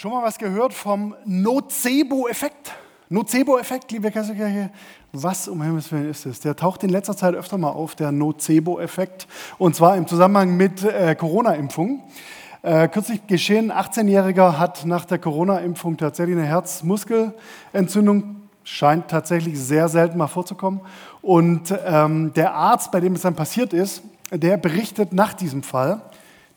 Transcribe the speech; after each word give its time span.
Schon 0.00 0.12
mal 0.12 0.22
was 0.22 0.38
gehört 0.38 0.74
vom 0.74 1.16
Nocebo-Effekt? 1.24 2.70
Nocebo-Effekt, 3.08 3.90
liebe 3.90 4.12
Kesselkirche, 4.12 4.70
was 5.10 5.48
um 5.48 5.60
Himmels 5.60 5.90
Willen 5.90 6.08
ist 6.08 6.24
es? 6.24 6.38
Der 6.38 6.54
taucht 6.54 6.84
in 6.84 6.90
letzter 6.90 7.16
Zeit 7.16 7.34
öfter 7.34 7.58
mal 7.58 7.70
auf, 7.70 7.96
der 7.96 8.12
Nocebo-Effekt, 8.12 9.26
und 9.58 9.74
zwar 9.74 9.96
im 9.96 10.06
Zusammenhang 10.06 10.56
mit 10.56 10.84
äh, 10.84 11.16
Corona-Impfung. 11.16 12.04
Äh, 12.62 12.86
kürzlich 12.86 13.26
geschehen, 13.26 13.72
ein 13.72 13.86
18-Jähriger 13.86 14.56
hat 14.56 14.86
nach 14.86 15.04
der 15.04 15.18
Corona-Impfung 15.18 15.96
tatsächlich 15.96 16.36
eine 16.36 16.46
Herzmuskelentzündung, 16.46 18.42
scheint 18.62 19.08
tatsächlich 19.08 19.58
sehr 19.58 19.88
selten 19.88 20.16
mal 20.16 20.28
vorzukommen. 20.28 20.80
Und 21.22 21.74
ähm, 21.84 22.32
der 22.34 22.54
Arzt, 22.54 22.92
bei 22.92 23.00
dem 23.00 23.14
es 23.14 23.22
dann 23.22 23.34
passiert 23.34 23.72
ist, 23.72 24.04
der 24.30 24.58
berichtet 24.58 25.12
nach 25.12 25.34
diesem 25.34 25.64
Fall, 25.64 26.02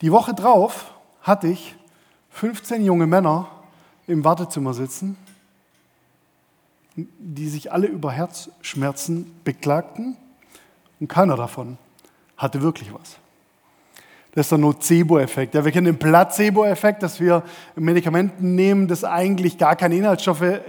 die 0.01 0.11
Woche 0.11 0.35
drauf 0.35 0.93
hatte 1.23 1.47
ich 1.47 1.75
15 2.32 2.84
junge 2.84 3.07
Männer 3.07 3.48
im 4.07 4.23
Wartezimmer 4.23 4.73
sitzen, 4.73 5.18
die 6.95 7.48
sich 7.48 7.72
alle 7.72 7.88
über 7.88 8.12
Herzschmerzen 8.12 9.31
beklagten 9.44 10.17
und 10.99 11.08
keiner 11.08 11.36
davon 11.36 11.77
hatte 12.38 12.62
wirklich 12.62 12.94
was. 12.94 13.17
Das 14.34 14.45
ist 14.45 14.52
der 14.52 14.59
Nocebo-Effekt. 14.59 15.55
Ja, 15.55 15.66
wir 15.66 15.72
kennen 15.72 15.86
den 15.86 15.99
Placebo-Effekt, 15.99 17.03
dass 17.03 17.20
wir 17.20 17.44
Medikamenten 17.75 18.55
nehmen, 18.55 18.88
das 18.88 19.03
eigentlich 19.03 19.58
gar 19.58 19.75
keine 19.75 19.95
Inhaltsstoffe 19.95 20.41
äh, 20.41 20.61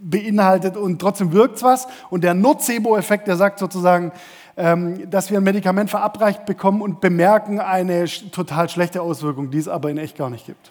beinhaltet 0.00 0.76
und 0.76 1.00
trotzdem 1.00 1.32
wirkt 1.32 1.62
was. 1.62 1.88
Und 2.10 2.22
der 2.22 2.34
Nocebo-Effekt, 2.34 3.26
der 3.26 3.36
sagt 3.36 3.58
sozusagen, 3.58 4.12
ähm, 4.56 5.10
dass 5.10 5.30
wir 5.30 5.38
ein 5.38 5.44
Medikament 5.44 5.90
verabreicht 5.90 6.46
bekommen 6.46 6.80
und 6.80 7.00
bemerken 7.00 7.58
eine 7.58 8.04
total 8.04 8.68
schlechte 8.68 9.02
Auswirkung, 9.02 9.50
die 9.50 9.58
es 9.58 9.68
aber 9.68 9.90
in 9.90 9.98
echt 9.98 10.16
gar 10.16 10.30
nicht 10.30 10.46
gibt. 10.46 10.70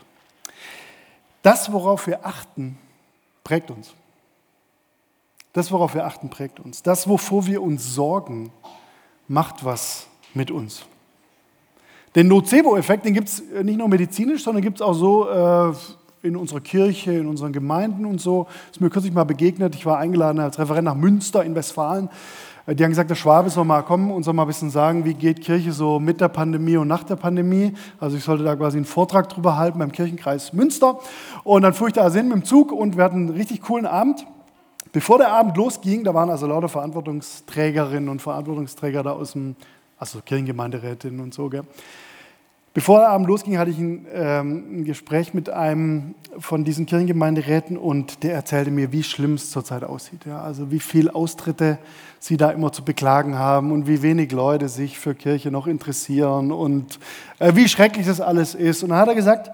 Das, 1.42 1.72
worauf 1.72 2.08
wir 2.08 2.26
achten, 2.26 2.78
prägt 3.44 3.72
uns. 3.72 3.94
Das, 5.54 5.72
worauf 5.72 5.94
wir 5.94 6.06
achten, 6.06 6.30
prägt 6.30 6.60
uns. 6.60 6.82
Das, 6.84 7.08
wovor 7.08 7.46
wir 7.46 7.62
uns 7.62 7.94
sorgen, 7.94 8.52
macht 9.28 9.66
was 9.66 10.08
mit 10.34 10.52
uns. 10.52 10.86
Den 12.16 12.28
Nocebo-Effekt, 12.28 13.06
den 13.06 13.14
gibt 13.14 13.30
es 13.30 13.44
nicht 13.64 13.78
nur 13.78 13.88
medizinisch, 13.88 14.44
sondern 14.44 14.62
gibt 14.62 14.78
es 14.78 14.82
auch 14.82 14.94
so 14.94 15.30
äh, 15.30 15.74
in 16.24 16.36
unserer 16.36 16.60
Kirche, 16.60 17.14
in 17.14 17.28
unseren 17.28 17.54
Gemeinden 17.54 18.06
und 18.06 18.20
so. 18.20 18.44
Das 18.68 18.78
ist 18.78 18.82
mir 18.82 18.90
kürzlich 18.90 19.14
mal 19.14 19.24
begegnet. 19.24 19.76
Ich 19.76 19.86
war 19.86 19.98
eingeladen 19.98 20.40
als 20.40 20.60
Referent 20.60 20.86
nach 20.86 20.96
Münster 20.96 21.44
in 21.44 21.56
Westfalen. 21.56 22.10
Äh, 22.66 22.76
die 22.76 22.84
haben 22.84 22.92
gesagt, 22.92 23.10
der 23.10 23.16
Schwabe 23.16 23.50
soll 23.50 23.66
mal 23.66 23.82
kommen 23.84 24.12
und 24.12 24.24
soll 24.24 24.34
mal 24.34 24.44
ein 24.44 24.48
bisschen 24.48 24.70
sagen, 24.70 25.06
wie 25.06 25.14
geht 25.14 25.42
Kirche 25.42 25.72
so 25.72 26.00
mit 26.00 26.22
der 26.22 26.30
Pandemie 26.30 26.78
und 26.78 26.88
nach 26.88 27.04
der 27.04 27.16
Pandemie. 27.16 27.74
Also 28.00 28.18
ich 28.18 28.24
sollte 28.24 28.44
da 28.44 28.56
quasi 28.56 28.78
einen 28.78 28.86
Vortrag 28.86 29.30
drüber 29.30 29.58
halten 29.58 29.80
beim 29.80 29.92
Kirchenkreis 29.92 30.54
Münster. 30.54 31.00
Und 31.44 31.64
dann 31.64 31.74
fuhr 31.74 31.88
ich 31.88 31.94
da 31.94 32.10
hin 32.10 32.28
mit 32.28 32.38
dem 32.38 32.46
Zug 32.46 32.72
und 32.72 32.98
wir 32.98 33.04
hatten 33.04 33.28
einen 33.28 33.30
richtig 33.30 33.62
coolen 33.62 33.86
Abend. 33.86 34.26
Bevor 34.92 35.18
der 35.18 35.32
Abend 35.32 35.56
losging, 35.56 36.04
da 36.04 36.14
waren 36.14 36.30
also 36.30 36.48
lauter 36.48 36.68
Verantwortungsträgerinnen 36.68 38.10
und 38.10 38.22
Verantwortungsträger 38.22 39.04
da 39.04 39.12
aus 39.12 39.32
dem, 39.34 39.56
also 39.98 40.20
Kirchengemeinderätinnen 40.20 41.22
und 41.22 41.34
so, 41.34 41.48
gell. 41.50 41.64
Bevor 42.74 43.00
der 43.00 43.10
Abend 43.10 43.28
losging, 43.28 43.58
hatte 43.58 43.72
ich 43.72 43.80
ein, 43.80 44.08
ähm, 44.14 44.66
ein, 44.72 44.86
Gespräch 44.86 45.34
mit 45.34 45.50
einem 45.50 46.16
von 46.40 46.64
diesen 46.64 46.86
Kirchengemeinderäten 46.86 47.76
und 47.78 48.24
der 48.24 48.34
erzählte 48.34 48.72
mir, 48.72 48.94
wie 48.94 49.04
schlimm 49.04 49.34
es 49.34 49.52
zurzeit 49.52 49.84
aussieht. 49.84 50.26
Ja? 50.26 50.42
Also 50.42 50.72
wie 50.72 50.80
viele 50.80 51.14
Austritte 51.14 51.80
sie 52.20 52.38
da 52.38 52.50
immer 52.52 52.72
zu 52.72 52.86
beklagen 52.86 53.38
haben 53.38 53.74
und 53.74 53.88
wie 53.88 54.02
wenig 54.02 54.32
Leute 54.32 54.70
sich 54.70 54.98
für 54.98 55.16
Kirche 55.16 55.52
noch 55.52 55.68
interessieren 55.68 56.54
und 56.54 56.98
äh, 57.40 57.56
wie 57.56 57.68
schrecklich 57.68 58.06
das 58.06 58.22
alles 58.22 58.56
ist. 58.56 58.84
Und 58.84 58.90
dann 58.92 59.00
hat 59.00 59.10
er 59.10 59.16
gesagt, 59.16 59.52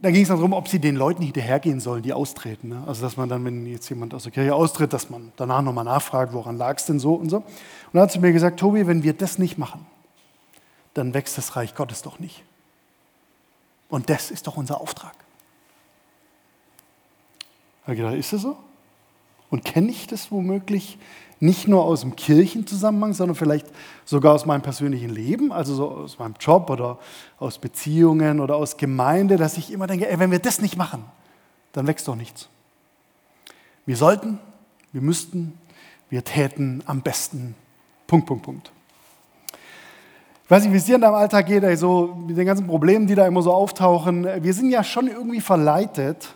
da 0.00 0.12
ging 0.12 0.22
es 0.22 0.28
darum, 0.28 0.52
ob 0.52 0.68
sie 0.68 0.78
den 0.78 0.94
Leuten 0.94 1.24
hinterhergehen 1.24 1.80
sollen, 1.80 2.04
die 2.04 2.12
austreten. 2.12 2.68
Ne? 2.68 2.84
Also 2.86 3.02
dass 3.02 3.16
man 3.16 3.28
dann, 3.28 3.44
wenn 3.44 3.66
jetzt 3.66 3.88
jemand 3.88 4.14
aus 4.14 4.22
der 4.22 4.30
Kirche 4.30 4.54
austritt, 4.54 4.92
dass 4.92 5.10
man 5.10 5.32
danach 5.34 5.62
nochmal 5.62 5.84
nachfragt, 5.84 6.32
woran 6.32 6.58
lag 6.58 6.76
es 6.76 6.86
denn 6.86 7.00
so 7.00 7.14
und 7.14 7.28
so. 7.28 7.38
Und 7.38 7.44
dann 7.92 8.02
hat 8.02 8.12
sie 8.12 8.20
mir 8.20 8.32
gesagt, 8.32 8.60
Tobi, 8.60 8.86
wenn 8.86 9.02
wir 9.02 9.14
das 9.14 9.38
nicht 9.38 9.58
machen, 9.58 9.84
dann 10.98 11.14
wächst 11.14 11.38
das 11.38 11.56
Reich 11.56 11.74
Gottes 11.74 12.02
doch 12.02 12.18
nicht. 12.18 12.42
Und 13.88 14.10
das 14.10 14.30
ist 14.30 14.46
doch 14.46 14.56
unser 14.56 14.80
Auftrag. 14.80 15.14
Ich 17.82 17.86
habe 17.86 17.96
gedacht, 17.96 18.14
ist 18.14 18.32
das 18.32 18.42
so? 18.42 18.58
Und 19.50 19.64
kenne 19.64 19.90
ich 19.90 20.06
das 20.06 20.30
womöglich 20.30 20.98
nicht 21.40 21.68
nur 21.68 21.84
aus 21.84 22.02
dem 22.02 22.16
Kirchenzusammenhang, 22.16 23.14
sondern 23.14 23.36
vielleicht 23.36 23.66
sogar 24.04 24.34
aus 24.34 24.44
meinem 24.44 24.60
persönlichen 24.60 25.08
Leben, 25.08 25.52
also 25.52 25.74
so 25.74 25.90
aus 25.90 26.18
meinem 26.18 26.34
Job 26.38 26.68
oder 26.68 26.98
aus 27.38 27.58
Beziehungen 27.58 28.40
oder 28.40 28.56
aus 28.56 28.76
Gemeinde, 28.76 29.36
dass 29.36 29.56
ich 29.56 29.72
immer 29.72 29.86
denke, 29.86 30.08
ey, 30.08 30.18
wenn 30.18 30.30
wir 30.30 30.40
das 30.40 30.60
nicht 30.60 30.76
machen, 30.76 31.04
dann 31.72 31.86
wächst 31.86 32.08
doch 32.08 32.16
nichts. 32.16 32.48
Wir 33.86 33.96
sollten, 33.96 34.38
wir 34.92 35.00
müssten, 35.00 35.56
wir 36.10 36.24
täten 36.24 36.82
am 36.86 37.00
besten. 37.00 37.54
Punkt, 38.06 38.26
Punkt, 38.26 38.42
Punkt. 38.42 38.72
Ich 40.48 40.50
weiß 40.50 40.62
nicht, 40.62 40.72
wie 40.72 40.78
es 40.78 40.86
dir 40.86 40.94
in 40.94 41.02
deinem 41.02 41.12
Alltag 41.12 41.44
geht, 41.44 41.62
ey, 41.62 41.76
so 41.76 42.16
mit 42.26 42.38
den 42.38 42.46
ganzen 42.46 42.66
Problemen, 42.66 43.06
die 43.06 43.14
da 43.14 43.26
immer 43.26 43.42
so 43.42 43.52
auftauchen. 43.52 44.26
Wir 44.42 44.54
sind 44.54 44.70
ja 44.70 44.82
schon 44.82 45.06
irgendwie 45.06 45.42
verleitet, 45.42 46.34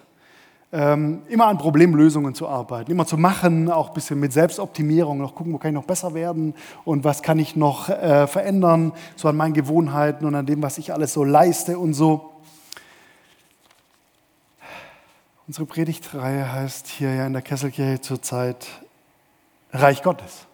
ähm, 0.71 1.23
immer 1.31 1.47
an 1.47 1.57
Problemlösungen 1.57 2.35
zu 2.35 2.47
arbeiten, 2.47 2.91
immer 2.91 3.07
zu 3.07 3.17
machen, 3.17 3.71
auch 3.71 3.89
ein 3.89 3.95
bisschen 3.95 4.21
mit 4.21 4.35
Selbstoptimierung, 4.35 5.17
noch 5.17 5.35
gucken, 5.35 5.55
wo 5.55 5.57
kann 5.57 5.71
ich 5.71 5.77
noch 5.77 5.87
besser 5.87 6.13
werden 6.13 6.53
und 6.85 7.05
was 7.05 7.23
kann 7.23 7.39
ich 7.39 7.57
noch 7.57 7.89
äh, 7.89 8.27
verändern, 8.27 8.93
so 9.17 9.29
an 9.29 9.37
meinen 9.37 9.55
Gewohnheiten 9.55 10.27
und 10.27 10.35
an 10.35 10.45
dem, 10.45 10.61
was 10.61 10.77
ich 10.77 10.93
alles 10.93 11.15
so 11.15 11.25
leiste 11.25 11.79
und 11.79 11.95
so. 11.95 12.33
Unsere 15.47 15.65
Predigtreihe 15.65 16.53
heißt 16.53 16.87
hier 16.87 17.15
ja 17.15 17.27
in 17.27 17.33
der 17.33 17.41
Kesselkirche 17.41 18.03
zurzeit 18.03 18.67
Reich 19.73 20.03
Gottes. 20.03 20.45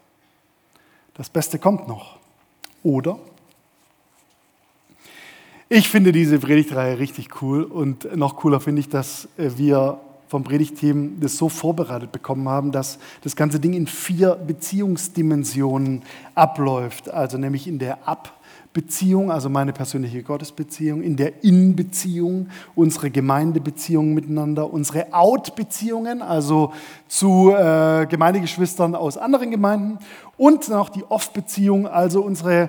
Das 1.14 1.28
Beste 1.28 1.58
kommt 1.58 1.88
noch. 1.88 2.18
Oder 2.84 3.18
ich 5.68 5.88
finde 5.88 6.12
diese 6.12 6.38
Predigtreihe 6.38 6.98
richtig 6.98 7.42
cool 7.42 7.62
und 7.62 8.16
noch 8.16 8.36
cooler 8.36 8.60
finde 8.60 8.80
ich, 8.80 8.88
dass 8.88 9.28
äh, 9.36 9.50
wir 9.56 10.00
vom 10.28 10.44
Predigteam 10.44 11.20
das 11.20 11.36
so 11.36 11.48
vorbereitet 11.48 12.12
bekommen 12.12 12.48
haben, 12.48 12.70
dass 12.70 12.98
das 13.22 13.34
ganze 13.34 13.60
Ding 13.60 13.72
in 13.72 13.86
vier 13.86 14.34
Beziehungsdimensionen 14.34 16.02
abläuft. 16.34 17.10
Also 17.10 17.38
nämlich 17.38 17.66
in 17.66 17.78
der 17.78 18.06
Ab-Beziehung, 18.06 19.30
also 19.30 19.48
meine 19.48 19.72
persönliche 19.72 20.22
Gottesbeziehung, 20.22 21.02
in 21.02 21.16
der 21.16 21.42
In-Beziehung, 21.44 22.48
unsere 22.74 23.10
Gemeindebeziehungen 23.10 24.12
miteinander, 24.12 24.70
unsere 24.70 25.14
Out-Beziehungen, 25.14 26.20
also 26.20 26.74
zu 27.08 27.52
äh, 27.52 28.06
Gemeindegeschwistern 28.06 28.94
aus 28.94 29.16
anderen 29.16 29.50
Gemeinden 29.50 29.98
und 30.36 30.68
noch 30.68 30.90
die 30.90 31.04
Off-Beziehung, 31.04 31.86
also 31.86 32.20
unsere 32.20 32.68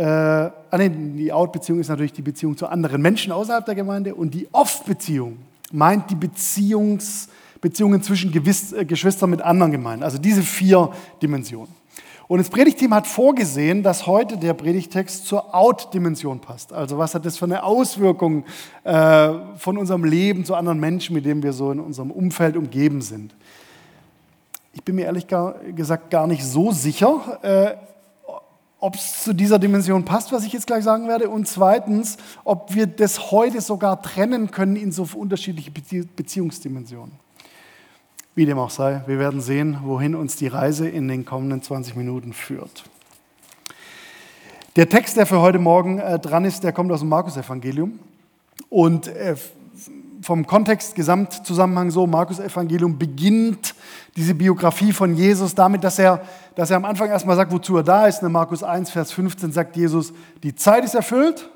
äh, 0.00 0.50
ah 0.70 0.78
die 0.78 1.30
Out-Beziehung 1.30 1.78
ist 1.78 1.88
natürlich 1.88 2.14
die 2.14 2.22
Beziehung 2.22 2.56
zu 2.56 2.66
anderen 2.66 3.02
Menschen 3.02 3.32
außerhalb 3.32 3.66
der 3.66 3.74
Gemeinde 3.74 4.14
und 4.14 4.32
die 4.32 4.48
Off-Beziehung 4.50 5.36
meint 5.72 6.10
die 6.10 6.14
Beziehungs, 6.14 7.28
Beziehungen 7.60 8.02
zwischen 8.02 8.32
Gewiss, 8.32 8.72
äh, 8.72 8.86
Geschwistern 8.86 9.28
mit 9.28 9.42
anderen 9.42 9.72
Gemeinden. 9.72 10.02
Also 10.02 10.16
diese 10.16 10.42
vier 10.42 10.90
Dimensionen. 11.20 11.74
Und 12.28 12.38
das 12.38 12.48
Predigteam 12.48 12.94
hat 12.94 13.06
vorgesehen, 13.06 13.82
dass 13.82 14.06
heute 14.06 14.38
der 14.38 14.54
Predigtext 14.54 15.26
zur 15.26 15.54
Out-Dimension 15.54 16.40
passt. 16.40 16.72
Also 16.72 16.96
was 16.96 17.14
hat 17.14 17.26
das 17.26 17.36
für 17.36 17.44
eine 17.44 17.62
Auswirkung 17.62 18.44
äh, 18.84 19.32
von 19.56 19.76
unserem 19.76 20.04
Leben 20.04 20.46
zu 20.46 20.54
anderen 20.54 20.80
Menschen, 20.80 21.14
mit 21.14 21.26
denen 21.26 21.42
wir 21.42 21.52
so 21.52 21.72
in 21.72 21.80
unserem 21.80 22.10
Umfeld 22.10 22.56
umgeben 22.56 23.02
sind. 23.02 23.34
Ich 24.72 24.82
bin 24.82 24.94
mir 24.94 25.06
ehrlich 25.06 25.26
gesagt 25.74 26.10
gar 26.10 26.26
nicht 26.26 26.44
so 26.44 26.70
sicher. 26.70 27.38
Äh, 27.42 27.89
ob 28.80 28.94
es 28.94 29.22
zu 29.22 29.34
dieser 29.34 29.58
Dimension 29.58 30.04
passt, 30.04 30.32
was 30.32 30.44
ich 30.44 30.52
jetzt 30.52 30.66
gleich 30.66 30.84
sagen 30.84 31.06
werde, 31.06 31.28
und 31.28 31.46
zweitens, 31.46 32.16
ob 32.44 32.74
wir 32.74 32.86
das 32.86 33.30
heute 33.30 33.60
sogar 33.60 34.02
trennen 34.02 34.50
können 34.50 34.76
in 34.76 34.90
so 34.90 35.06
unterschiedliche 35.14 35.70
Beziehungsdimensionen. 35.70 37.12
Wie 38.34 38.46
dem 38.46 38.58
auch 38.58 38.70
sei, 38.70 39.02
wir 39.06 39.18
werden 39.18 39.40
sehen, 39.40 39.78
wohin 39.82 40.14
uns 40.14 40.36
die 40.36 40.46
Reise 40.46 40.88
in 40.88 41.08
den 41.08 41.24
kommenden 41.24 41.62
20 41.62 41.96
Minuten 41.96 42.32
führt. 42.32 42.84
Der 44.76 44.88
Text, 44.88 45.16
der 45.16 45.26
für 45.26 45.40
heute 45.40 45.58
Morgen 45.58 45.98
äh, 45.98 46.18
dran 46.18 46.44
ist, 46.44 46.62
der 46.62 46.72
kommt 46.72 46.92
aus 46.92 47.00
dem 47.00 47.08
Markus-Evangelium. 47.08 47.98
Und 48.68 49.08
äh, 49.08 49.34
vom 50.30 50.46
Kontext, 50.46 50.94
Gesamtzusammenhang 50.94 51.90
so, 51.90 52.06
Markus 52.06 52.38
Evangelium 52.38 52.96
beginnt 52.96 53.74
diese 54.14 54.32
Biografie 54.32 54.92
von 54.92 55.16
Jesus 55.16 55.56
damit, 55.56 55.82
dass 55.82 55.98
er, 55.98 56.24
dass 56.54 56.70
er 56.70 56.76
am 56.76 56.84
Anfang 56.84 57.10
erstmal 57.10 57.34
sagt, 57.34 57.50
wozu 57.50 57.78
er 57.78 57.82
da 57.82 58.06
ist. 58.06 58.22
In 58.22 58.30
Markus 58.30 58.62
1, 58.62 58.90
Vers 58.90 59.10
15 59.10 59.50
sagt 59.50 59.76
Jesus, 59.76 60.12
die 60.44 60.54
Zeit 60.54 60.84
ist 60.84 60.94
erfüllt 60.94 61.50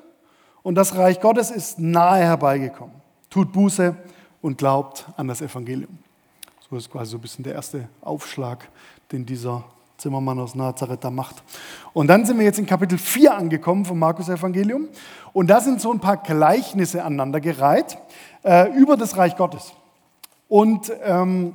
und 0.65 0.75
das 0.75 0.97
Reich 0.97 1.21
Gottes 1.21 1.53
ist 1.53 1.79
nahe 1.79 2.25
herbeigekommen. 2.25 2.97
Tut 3.31 3.53
Buße 3.53 3.95
und 4.43 4.59
glaubt 4.59 5.07
an 5.17 5.29
das 5.29 5.41
Evangelium. 5.41 5.97
So 6.69 6.77
ist 6.77 6.91
quasi 6.91 7.13
so 7.13 7.19
ein 7.19 7.21
bisschen 7.21 7.45
der 7.45 7.55
erste 7.55 7.89
Aufschlag, 8.01 8.69
den 9.13 9.25
dieser 9.25 9.63
Zimmermann 9.99 10.41
aus 10.41 10.57
Nazareth 10.57 11.05
da 11.05 11.11
macht. 11.11 11.45
Und 11.93 12.09
dann 12.09 12.27
sind 12.27 12.39
wir 12.39 12.45
jetzt 12.45 12.59
in 12.59 12.67
Kapitel 12.67 12.99
4 12.99 13.37
angekommen 13.37 13.85
vom 13.85 14.01
Markus 14.01 14.29
Evangelium. 14.29 14.89
Und 15.33 15.47
da 15.47 15.61
sind 15.61 15.81
so 15.81 15.93
ein 15.93 16.01
paar 16.01 16.17
Gleichnisse 16.17 17.05
aneinandergereiht 17.05 17.97
äh, 18.45 18.71
über 18.77 18.97
das 18.97 19.17
Reich 19.17 19.37
Gottes. 19.37 19.73
Und 20.49 20.93
ähm, 21.03 21.55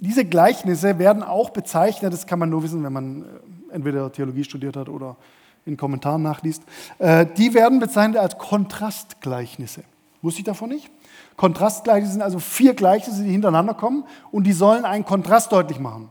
diese 0.00 0.24
Gleichnisse 0.24 0.98
werden 0.98 1.22
auch 1.22 1.50
bezeichnet, 1.50 2.12
das 2.12 2.26
kann 2.26 2.38
man 2.38 2.50
nur 2.50 2.62
wissen, 2.62 2.82
wenn 2.84 2.92
man 2.92 3.22
äh, 3.22 3.74
entweder 3.74 4.12
Theologie 4.12 4.44
studiert 4.44 4.76
hat 4.76 4.88
oder 4.88 5.16
in 5.64 5.76
Kommentaren 5.76 6.22
nachliest, 6.22 6.62
äh, 6.98 7.26
die 7.36 7.54
werden 7.54 7.78
bezeichnet 7.78 8.18
als 8.18 8.36
Kontrastgleichnisse. 8.36 9.84
Wusste 10.20 10.40
ich 10.40 10.44
davon 10.44 10.70
nicht? 10.70 10.90
Kontrastgleichnisse 11.36 12.12
sind 12.12 12.22
also 12.22 12.38
vier 12.38 12.74
Gleichnisse, 12.74 13.22
die 13.22 13.30
hintereinander 13.30 13.74
kommen 13.74 14.04
und 14.30 14.44
die 14.44 14.52
sollen 14.52 14.84
einen 14.84 15.04
Kontrast 15.04 15.52
deutlich 15.52 15.78
machen. 15.78 16.10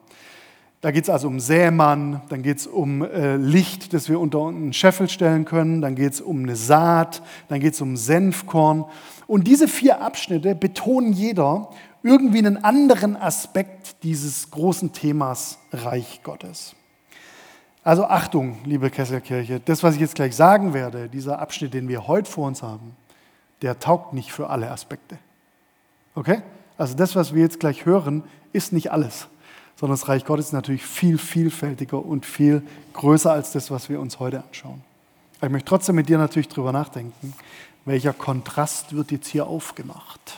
Da 0.81 0.89
geht 0.89 1.03
es 1.03 1.09
also 1.11 1.27
um 1.27 1.39
Sämann, 1.39 2.21
dann 2.29 2.41
geht 2.41 2.57
es 2.57 2.65
um 2.67 3.03
äh, 3.03 3.35
Licht, 3.35 3.93
das 3.93 4.09
wir 4.09 4.19
unter 4.19 4.47
einen 4.47 4.73
Scheffel 4.73 5.07
stellen 5.09 5.45
können, 5.45 5.79
dann 5.79 5.93
geht 5.93 6.13
es 6.13 6.21
um 6.21 6.41
eine 6.41 6.55
Saat, 6.55 7.21
dann 7.49 7.59
geht 7.59 7.75
es 7.75 7.81
um 7.81 7.95
Senfkorn. 7.95 8.85
Und 9.31 9.47
diese 9.47 9.69
vier 9.69 10.01
Abschnitte 10.01 10.55
betonen 10.55 11.13
jeder 11.13 11.69
irgendwie 12.03 12.39
einen 12.39 12.65
anderen 12.65 13.15
Aspekt 13.15 14.03
dieses 14.03 14.51
großen 14.51 14.91
Themas 14.91 15.57
Reich 15.71 16.19
Gottes. 16.21 16.75
Also 17.81 18.03
Achtung, 18.03 18.57
liebe 18.65 18.89
Kesselkirche, 18.89 19.61
das, 19.63 19.83
was 19.83 19.95
ich 19.95 20.01
jetzt 20.01 20.15
gleich 20.15 20.35
sagen 20.35 20.73
werde, 20.73 21.07
dieser 21.07 21.39
Abschnitt, 21.39 21.73
den 21.73 21.87
wir 21.87 22.09
heute 22.09 22.29
vor 22.29 22.45
uns 22.45 22.61
haben, 22.61 22.97
der 23.61 23.79
taugt 23.79 24.11
nicht 24.11 24.33
für 24.33 24.49
alle 24.49 24.69
Aspekte. 24.69 25.17
Okay? 26.13 26.41
Also 26.77 26.97
das, 26.97 27.15
was 27.15 27.33
wir 27.33 27.41
jetzt 27.41 27.61
gleich 27.61 27.85
hören, 27.85 28.25
ist 28.51 28.73
nicht 28.73 28.91
alles, 28.91 29.29
sondern 29.77 29.97
das 29.97 30.09
Reich 30.09 30.25
Gottes 30.25 30.47
ist 30.47 30.51
natürlich 30.51 30.83
viel 30.83 31.17
vielfältiger 31.17 32.03
und 32.03 32.25
viel 32.25 32.63
größer 32.91 33.31
als 33.31 33.53
das, 33.53 33.71
was 33.71 33.87
wir 33.87 34.01
uns 34.01 34.19
heute 34.19 34.43
anschauen. 34.43 34.81
Aber 35.37 35.47
ich 35.47 35.53
möchte 35.53 35.69
trotzdem 35.69 35.95
mit 35.95 36.09
dir 36.09 36.17
natürlich 36.17 36.49
darüber 36.49 36.73
nachdenken, 36.73 37.33
welcher 37.85 38.13
Kontrast 38.13 38.95
wird 38.95 39.11
jetzt 39.11 39.27
hier 39.27 39.47
aufgemacht 39.47 40.37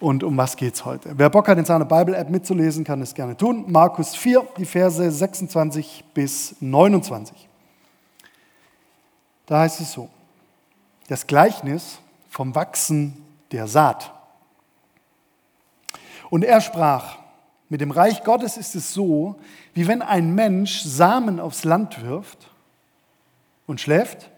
und 0.00 0.24
um 0.24 0.36
was 0.36 0.56
geht 0.56 0.74
es 0.74 0.84
heute. 0.84 1.12
Wer 1.16 1.28
Bock 1.28 1.46
hat, 1.46 1.58
in 1.58 1.64
seiner 1.64 1.84
Bible-App 1.84 2.30
mitzulesen, 2.30 2.84
kann 2.84 3.02
es 3.02 3.14
gerne 3.14 3.36
tun. 3.36 3.70
Markus 3.70 4.16
4, 4.16 4.46
die 4.56 4.64
Verse 4.64 5.10
26 5.10 6.04
bis 6.14 6.56
29. 6.60 7.48
Da 9.46 9.60
heißt 9.60 9.80
es 9.80 9.92
so, 9.92 10.08
das 11.08 11.26
Gleichnis 11.26 11.98
vom 12.28 12.54
Wachsen 12.54 13.24
der 13.52 13.66
Saat. 13.66 14.12
Und 16.30 16.44
er 16.44 16.60
sprach, 16.60 17.18
mit 17.68 17.80
dem 17.80 17.90
Reich 17.90 18.24
Gottes 18.24 18.56
ist 18.56 18.74
es 18.74 18.94
so, 18.94 19.36
wie 19.74 19.86
wenn 19.86 20.02
ein 20.02 20.34
Mensch 20.34 20.82
Samen 20.82 21.40
aufs 21.40 21.64
Land 21.64 22.02
wirft 22.02 22.50
und 23.66 23.80
schläft 23.80 24.30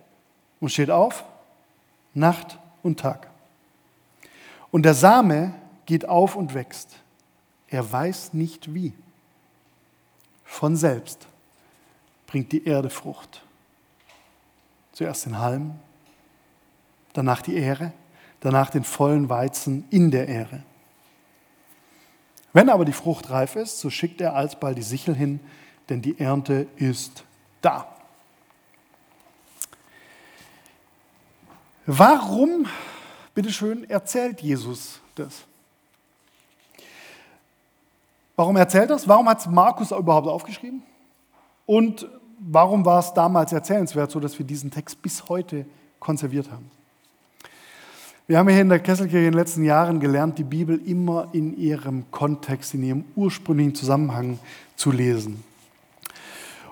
und 0.61 0.71
steht 0.71 0.91
auf, 0.91 1.25
Nacht 2.15 2.59
und 2.83 3.01
Tag. 3.01 3.29
Und 4.71 4.85
der 4.85 4.95
Same 4.95 5.55
geht 5.87 6.09
auf 6.09 6.37
und 6.37 6.55
wächst. 6.55 6.97
Er 7.69 7.91
weiß 7.91 8.35
nicht 8.35 8.75
wie. 8.75 8.93
Von 10.45 10.77
selbst 10.77 11.27
bringt 12.27 12.53
die 12.53 12.65
Erde 12.65 12.91
Frucht. 12.91 13.43
Zuerst 14.93 15.27
den 15.27 15.39
Halm, 15.39 15.79
danach 17.15 17.43
die 17.43 17.57
Ähre, 17.57 17.93
danach 18.41 18.71
den 18.71 18.85
vollen 18.85 19.29
Weizen 19.29 19.85
in 19.91 20.11
der 20.11 20.29
Ähre. 20.29 20.63
Wenn 22.53 22.69
aber 22.69 22.85
die 22.85 22.93
Frucht 22.93 23.31
reif 23.31 23.57
ist, 23.57 23.81
so 23.81 23.89
schickt 23.89 24.21
er 24.21 24.35
alsbald 24.35 24.77
die 24.77 24.83
Sichel 24.83 25.15
hin, 25.15 25.41
denn 25.89 26.03
die 26.03 26.19
Ernte 26.19 26.67
ist 26.77 27.25
da. 27.63 27.92
Warum, 31.87 32.67
bitteschön, 33.35 33.89
erzählt 33.91 34.41
Jesus 34.41 35.01
das? 35.15 35.45
Warum 38.37 38.57
erzählt 38.57 38.91
das? 38.91 39.07
Warum 39.09 39.29
hat 39.29 39.41
es 39.41 39.47
Markus 39.47 39.91
überhaupt 39.91 40.29
aufgeschrieben? 40.29 40.83
Und 41.67 42.09
warum 42.39 42.85
war 42.85 43.01
es 43.01 43.13
damals 43.13 43.53
erzählenswert, 43.53 44.11
so 44.11 44.21
dass 44.21 44.39
wir 44.39 44.47
diesen 44.47 44.71
Text 44.71 45.03
bis 45.03 45.29
heute 45.29 45.67
konserviert 45.99 46.51
haben? 46.51 46.71
Wir 48.27 48.39
haben 48.39 48.49
hier 48.49 48.61
in 48.61 48.69
der 48.69 48.79
Kesselkirche 48.79 49.27
in 49.27 49.33
den 49.33 49.39
letzten 49.39 49.65
Jahren 49.65 49.99
gelernt, 49.99 50.39
die 50.39 50.45
Bibel 50.45 50.81
immer 50.87 51.29
in 51.33 51.57
ihrem 51.57 52.11
Kontext, 52.11 52.75
in 52.75 52.85
ihrem 52.85 53.05
ursprünglichen 53.17 53.75
Zusammenhang 53.75 54.39
zu 54.77 54.93
lesen. 54.93 55.43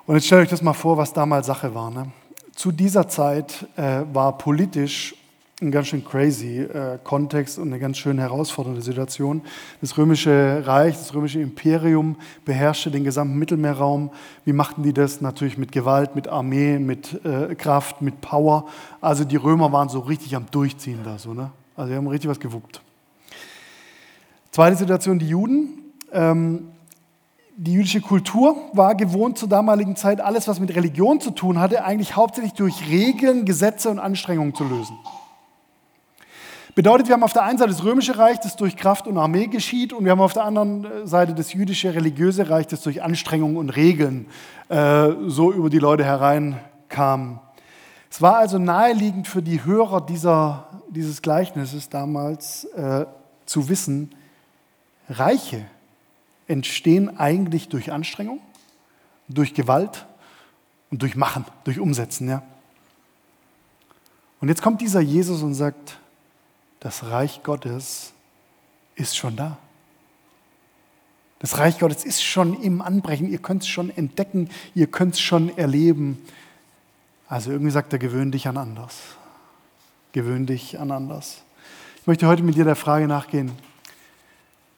Und 0.07 0.15
jetzt 0.15 0.27
stellt 0.27 0.43
euch 0.43 0.49
das 0.49 0.63
mal 0.63 0.73
vor, 0.73 0.97
was 0.97 1.13
damals 1.13 1.47
Sache 1.47 1.75
war. 1.75 1.91
Ne? 1.91 2.11
Zu 2.55 2.73
dieser 2.73 3.09
Zeit 3.09 3.67
äh, 3.77 4.03
war 4.13 4.37
politisch 4.37 5.15
ein 5.63 5.71
ganz 5.71 5.89
schön 5.89 6.05
crazy 6.05 6.61
äh, 6.61 6.99
Kontext 7.05 7.59
und 7.59 7.69
eine 7.69 7.79
ganz 7.79 7.99
schön 7.99 8.19
herausfordernde 8.19 8.81
Situation. 8.81 9.43
Das 9.81 9.97
römische 9.99 10.63
Reich, 10.67 10.95
das 10.97 11.15
römische 11.15 11.41
Imperium 11.41 12.17
beherrschte 12.45 12.91
den 12.91 13.05
gesamten 13.05 13.39
Mittelmeerraum. 13.39 14.11
Wie 14.45 14.53
machten 14.53 14.83
die 14.83 14.93
das? 14.93 15.21
Natürlich 15.21 15.59
mit 15.59 15.73
Gewalt, 15.73 16.17
mit 16.17 16.29
Armee, 16.29 16.79
mit 16.79 17.25
äh, 17.25 17.55
Kraft, 17.55 18.01
mit 18.01 18.21
Power. 18.21 18.67
Also 19.01 19.25
die 19.25 19.37
Römer 19.37 19.71
waren 19.73 19.89
so 19.89 20.01
richtig 20.01 20.35
am 20.35 20.47
Durchziehen 20.51 21.01
da. 21.05 21.19
So, 21.19 21.35
ne? 21.35 21.51
Also 21.77 21.91
die 21.91 21.97
haben 21.97 22.07
richtig 22.07 22.31
was 22.31 22.41
gewuppt. 22.41 22.81
Zweite 24.51 24.77
Situation, 24.77 25.19
die 25.19 25.29
Juden. 25.29 25.93
Ähm, 26.13 26.69
die 27.63 27.75
jüdische 27.75 28.01
Kultur 28.01 28.57
war 28.73 28.95
gewohnt 28.95 29.37
zur 29.37 29.47
damaligen 29.47 29.95
Zeit, 29.95 30.23
alles, 30.23 30.49
was 30.49 30.61
mit 30.61 30.75
Religion 30.75 31.21
zu 31.21 31.31
tun 31.31 31.59
hatte, 31.59 31.85
eigentlich 31.85 32.17
hauptsächlich 32.17 32.55
durch 32.55 32.89
Regeln, 32.89 33.45
Gesetze 33.45 33.91
und 33.91 33.99
Anstrengungen 33.99 34.55
zu 34.55 34.65
lösen. 34.65 34.97
Bedeutet, 36.75 37.09
wir 37.09 37.15
haben 37.15 37.23
auf 37.23 37.35
der 37.35 37.43
einen 37.43 37.59
Seite 37.59 37.73
das 37.73 37.85
römische 37.85 38.17
Reich, 38.17 38.41
das 38.41 38.57
durch 38.57 38.77
Kraft 38.77 39.07
und 39.07 39.19
Armee 39.19 39.47
geschieht, 39.47 39.93
und 39.93 40.05
wir 40.05 40.13
haben 40.13 40.23
auf 40.23 40.33
der 40.33 40.45
anderen 40.45 41.07
Seite 41.07 41.35
das 41.35 41.53
jüdische 41.53 41.93
religiöse 41.93 42.49
Reich, 42.49 42.67
das 42.67 42.81
durch 42.81 43.03
Anstrengungen 43.03 43.59
und 43.59 43.69
Regeln 43.69 44.27
äh, 44.71 45.09
so 45.27 45.53
über 45.53 45.69
die 45.69 45.81
Leute 45.81 46.03
hereinkam. 46.03 47.41
Es 48.11 48.23
war 48.23 48.39
also 48.39 48.57
naheliegend 48.57 49.29
für 49.29 49.43
die 49.43 49.63
Hörer 49.67 50.01
dieser, 50.01 50.67
dieses 50.89 51.21
Gleichnisses 51.21 51.91
damals 51.91 52.65
äh, 52.65 53.05
zu 53.45 53.69
wissen, 53.69 54.15
Reiche 55.11 55.67
entstehen 56.51 57.17
eigentlich 57.19 57.69
durch 57.69 57.93
Anstrengung, 57.93 58.41
durch 59.29 59.55
Gewalt 59.55 60.07
und 60.91 61.01
durch 61.03 61.15
Machen, 61.15 61.45
durch 61.65 61.79
Umsetzen. 61.79 62.29
Ja? 62.29 62.43
Und 64.41 64.49
jetzt 64.49 64.61
kommt 64.61 64.81
dieser 64.81 65.01
Jesus 65.01 65.43
und 65.43 65.55
sagt, 65.55 65.99
das 66.81 67.05
Reich 67.05 67.43
Gottes 67.43 68.13
ist 68.97 69.17
schon 69.17 69.37
da. 69.37 69.59
Das 71.39 71.59
Reich 71.59 71.79
Gottes 71.79 72.05
ist 72.05 72.23
schon 72.23 72.61
im 72.63 72.83
Anbrechen. 72.83 73.31
Ihr 73.31 73.39
könnt 73.39 73.63
es 73.63 73.69
schon 73.69 73.91
entdecken, 73.91 74.51
ihr 74.75 74.89
könnt 74.89 75.15
es 75.15 75.21
schon 75.21 75.57
erleben. 75.57 76.19
Also 77.29 77.53
irgendwie 77.53 77.71
sagt 77.71 77.93
er, 77.93 77.99
gewöhn 77.99 78.33
dich 78.33 78.49
an 78.49 78.57
anders. 78.57 78.97
Gewöhn 80.13 80.47
dich 80.47 80.79
an 80.81 80.91
anders. 80.91 81.43
Ich 82.01 82.07
möchte 82.07 82.27
heute 82.27 82.43
mit 82.43 82.57
dir 82.57 82.65
der 82.65 82.77
Frage 82.77 83.07
nachgehen, 83.07 83.53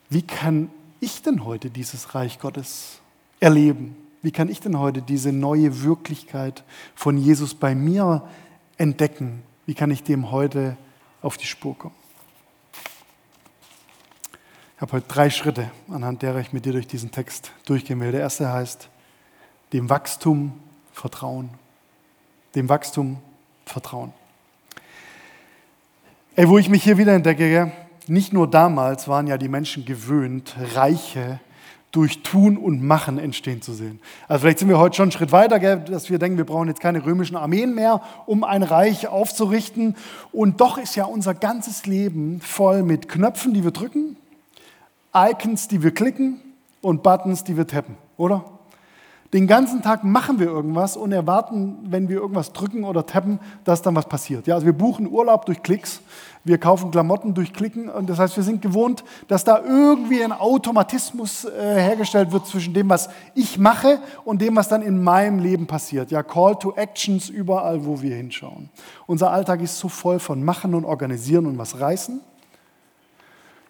wie 0.09 0.21
kann 0.21 0.69
ich 1.03 1.21
denn 1.21 1.45
heute 1.45 1.69
dieses 1.69 2.15
Reich 2.15 2.39
Gottes 2.39 2.99
erleben? 3.39 3.95
Wie 4.21 4.31
kann 4.31 4.49
ich 4.49 4.59
denn 4.59 4.79
heute 4.79 5.01
diese 5.01 5.31
neue 5.31 5.83
Wirklichkeit 5.83 6.63
von 6.95 7.17
Jesus 7.17 7.53
bei 7.53 7.75
mir 7.75 8.27
entdecken? 8.77 9.43
Wie 9.65 9.73
kann 9.73 9.91
ich 9.91 10.03
dem 10.03 10.31
heute 10.31 10.77
auf 11.23 11.37
die 11.37 11.47
Spur 11.47 11.75
kommen. 11.75 11.95
Ich 14.75 14.81
habe 14.81 14.91
heute 14.93 15.07
drei 15.07 15.29
Schritte, 15.29 15.71
anhand 15.89 16.21
derer 16.21 16.41
ich 16.41 16.51
mit 16.51 16.65
dir 16.65 16.73
durch 16.73 16.87
diesen 16.87 17.09
Text 17.09 17.51
durchgehen 17.65 17.99
will. 18.01 18.11
Der 18.11 18.19
erste 18.21 18.51
heißt, 18.51 18.89
dem 19.71 19.89
Wachstum 19.89 20.51
vertrauen. 20.91 21.49
Dem 22.53 22.67
Wachstum 22.67 23.17
vertrauen. 23.65 24.13
Ey, 26.35 26.49
wo 26.49 26.57
ich 26.57 26.67
mich 26.67 26.83
hier 26.83 26.97
wieder 26.97 27.13
entdecke, 27.13 27.71
nicht 28.09 28.33
nur 28.33 28.49
damals 28.49 29.07
waren 29.07 29.27
ja 29.27 29.37
die 29.37 29.47
Menschen 29.47 29.85
gewöhnt, 29.85 30.55
reiche 30.75 31.39
durch 31.93 32.23
Tun 32.23 32.57
und 32.57 32.83
Machen 32.83 33.19
entstehen 33.19 33.61
zu 33.61 33.71
sehen. 33.73 33.99
Also 34.27 34.41
vielleicht 34.41 34.59
sind 34.59 34.67
wir 34.67 34.79
heute 34.79 34.95
schon 34.95 35.03
einen 35.03 35.11
Schritt 35.11 35.31
weiter, 35.31 35.59
dass 35.77 36.09
wir 36.09 36.17
denken, 36.17 36.37
wir 36.37 36.45
brauchen 36.45 36.67
jetzt 36.67 36.81
keine 36.81 37.05
römischen 37.05 37.37
Armeen 37.37 37.75
mehr, 37.75 38.01
um 38.25 38.43
ein 38.43 38.63
Reich 38.63 39.07
aufzurichten. 39.07 39.95
Und 40.31 40.59
doch 40.59 40.79
ist 40.79 40.95
ja 40.95 41.05
unser 41.05 41.35
ganzes 41.35 41.85
Leben 41.85 42.41
voll 42.41 42.81
mit 42.81 43.07
Knöpfen, 43.09 43.53
die 43.53 43.63
wir 43.63 43.71
drücken, 43.71 44.17
Icons, 45.15 45.67
die 45.67 45.83
wir 45.83 45.93
klicken 45.93 46.41
und 46.81 47.03
Buttons, 47.03 47.43
die 47.43 47.55
wir 47.57 47.67
tappen, 47.67 47.95
oder? 48.17 48.43
Den 49.33 49.47
ganzen 49.47 49.81
Tag 49.81 50.03
machen 50.03 50.37
wir 50.37 50.45
irgendwas 50.45 50.95
und 50.95 51.11
erwarten, 51.11 51.79
wenn 51.85 52.07
wir 52.07 52.17
irgendwas 52.17 52.53
drücken 52.53 52.83
oder 52.83 53.07
tappen, 53.07 53.39
dass 53.63 53.81
dann 53.81 53.95
was 53.95 54.07
passiert. 54.07 54.45
Ja, 54.45 54.53
also 54.53 54.67
wir 54.67 54.73
buchen 54.73 55.09
Urlaub 55.11 55.47
durch 55.47 55.63
Klicks, 55.63 56.01
wir 56.43 56.59
kaufen 56.59 56.91
Klamotten 56.91 57.33
durch 57.33 57.51
Klicken 57.51 57.89
und 57.89 58.07
das 58.11 58.19
heißt, 58.19 58.37
wir 58.37 58.43
sind 58.43 58.61
gewohnt, 58.61 59.03
dass 59.27 59.43
da 59.43 59.59
irgendwie 59.63 60.23
ein 60.23 60.31
Automatismus 60.31 61.45
äh, 61.45 61.49
hergestellt 61.81 62.31
wird 62.31 62.45
zwischen 62.45 62.75
dem, 62.75 62.89
was 62.89 63.09
ich 63.33 63.57
mache 63.57 63.99
und 64.23 64.39
dem, 64.39 64.55
was 64.55 64.67
dann 64.67 64.83
in 64.83 65.03
meinem 65.03 65.39
Leben 65.39 65.65
passiert. 65.65 66.11
Ja, 66.11 66.21
Call 66.21 66.55
to 66.59 66.73
Actions 66.75 67.27
überall, 67.27 67.87
wo 67.87 68.03
wir 68.03 68.15
hinschauen. 68.15 68.69
Unser 69.07 69.31
Alltag 69.31 69.61
ist 69.61 69.79
so 69.79 69.89
voll 69.89 70.19
von 70.19 70.43
Machen 70.43 70.75
und 70.75 70.85
Organisieren 70.85 71.47
und 71.47 71.57
was 71.57 71.79
reißen 71.79 72.21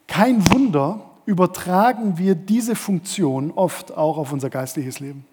Kein 0.07 0.51
Wunder, 0.51 0.99
übertragen 1.25 2.17
wir 2.17 2.35
diese 2.35 2.75
Funktion 2.75 3.51
oft 3.51 3.95
auch 3.95 4.17
auf 4.17 4.33
unser 4.33 4.49
geistliches 4.49 4.99
Leben. 4.99 5.25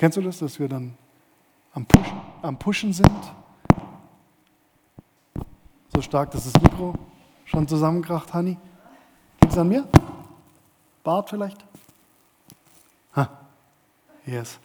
Kennst 0.00 0.16
du 0.16 0.22
das, 0.22 0.38
dass 0.38 0.58
wir 0.58 0.66
dann 0.66 0.94
am 1.74 1.84
Pushen, 1.84 2.20
am 2.40 2.58
Pushen 2.58 2.90
sind? 2.94 3.20
So 5.94 6.00
stark, 6.00 6.30
dass 6.30 6.50
das 6.50 6.62
Mikro 6.62 6.94
schon 7.44 7.68
zusammenkracht, 7.68 8.32
Hani. 8.32 8.56
Liegt 9.42 9.52
es 9.52 9.58
an 9.58 9.68
mir? 9.68 9.86
Bart 11.04 11.28
vielleicht? 11.28 11.62
Ha. 13.14 13.28
Yes. 14.24 14.58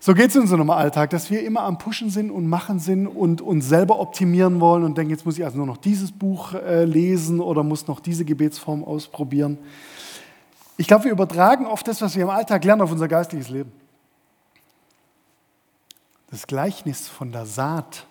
So 0.00 0.12
geht 0.12 0.30
es 0.30 0.34
in 0.34 0.40
unserem 0.40 0.70
Alltag, 0.70 1.10
dass 1.10 1.30
wir 1.30 1.44
immer 1.44 1.60
am 1.60 1.78
Pushen 1.78 2.10
sind 2.10 2.32
und 2.32 2.48
Machen 2.48 2.80
sind 2.80 3.06
und 3.06 3.40
uns 3.40 3.68
selber 3.68 4.00
optimieren 4.00 4.58
wollen 4.58 4.82
und 4.82 4.98
denken, 4.98 5.12
jetzt 5.12 5.24
muss 5.24 5.38
ich 5.38 5.44
also 5.44 5.58
nur 5.58 5.66
noch 5.66 5.76
dieses 5.76 6.10
Buch 6.10 6.52
äh, 6.52 6.84
lesen 6.84 7.38
oder 7.38 7.62
muss 7.62 7.86
noch 7.86 8.00
diese 8.00 8.24
Gebetsform 8.24 8.82
ausprobieren. 8.82 9.56
Ich 10.78 10.88
glaube, 10.88 11.04
wir 11.04 11.12
übertragen 11.12 11.64
oft 11.64 11.86
das, 11.86 12.02
was 12.02 12.16
wir 12.16 12.24
im 12.24 12.30
Alltag 12.30 12.64
lernen, 12.64 12.82
auf 12.82 12.90
unser 12.90 13.06
geistliches 13.06 13.50
Leben. 13.50 13.85
Das 16.36 16.46
Gleichnis 16.46 17.08
von 17.08 17.32
der 17.32 17.46
Saat 17.46 18.04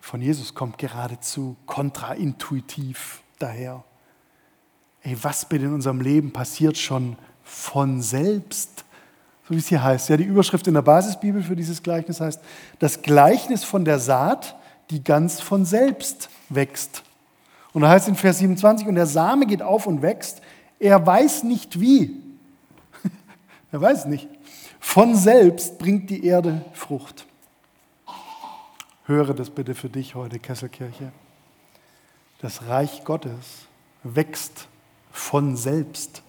von 0.00 0.20
Jesus 0.20 0.52
kommt 0.52 0.78
geradezu 0.78 1.54
kontraintuitiv 1.64 3.22
daher. 3.38 3.84
Ey, 5.00 5.16
was 5.22 5.48
bitte 5.48 5.66
in 5.66 5.74
unserem 5.74 6.00
Leben 6.00 6.32
passiert 6.32 6.76
schon 6.76 7.16
von 7.44 8.02
selbst? 8.02 8.84
So 9.48 9.54
wie 9.54 9.58
es 9.58 9.68
hier 9.68 9.80
heißt. 9.80 10.08
Ja, 10.08 10.16
die 10.16 10.24
Überschrift 10.24 10.66
in 10.66 10.74
der 10.74 10.82
Basisbibel 10.82 11.40
für 11.40 11.54
dieses 11.54 11.84
Gleichnis 11.84 12.20
heißt, 12.20 12.40
das 12.80 13.00
Gleichnis 13.00 13.62
von 13.62 13.84
der 13.84 14.00
Saat, 14.00 14.56
die 14.90 15.04
ganz 15.04 15.40
von 15.40 15.64
selbst 15.64 16.28
wächst. 16.48 17.04
Und 17.72 17.82
da 17.82 17.90
heißt 17.90 18.06
es 18.06 18.08
in 18.08 18.16
Vers 18.16 18.38
27, 18.38 18.88
und 18.88 18.96
der 18.96 19.06
Same 19.06 19.46
geht 19.46 19.62
auf 19.62 19.86
und 19.86 20.02
wächst, 20.02 20.42
er 20.80 21.06
weiß 21.06 21.44
nicht 21.44 21.78
wie. 21.78 22.20
er 23.70 23.80
weiß 23.80 24.06
nicht. 24.06 24.28
Von 24.84 25.16
selbst 25.16 25.76
bringt 25.78 26.08
die 26.08 26.24
Erde 26.24 26.64
Frucht. 26.72 27.26
Höre 29.06 29.34
das 29.34 29.50
bitte 29.50 29.74
für 29.74 29.88
dich 29.88 30.14
heute, 30.14 30.38
Kesselkirche. 30.38 31.10
Das 32.40 32.68
Reich 32.68 33.02
Gottes 33.02 33.66
wächst 34.04 34.68
von 35.10 35.56
selbst. 35.56 36.22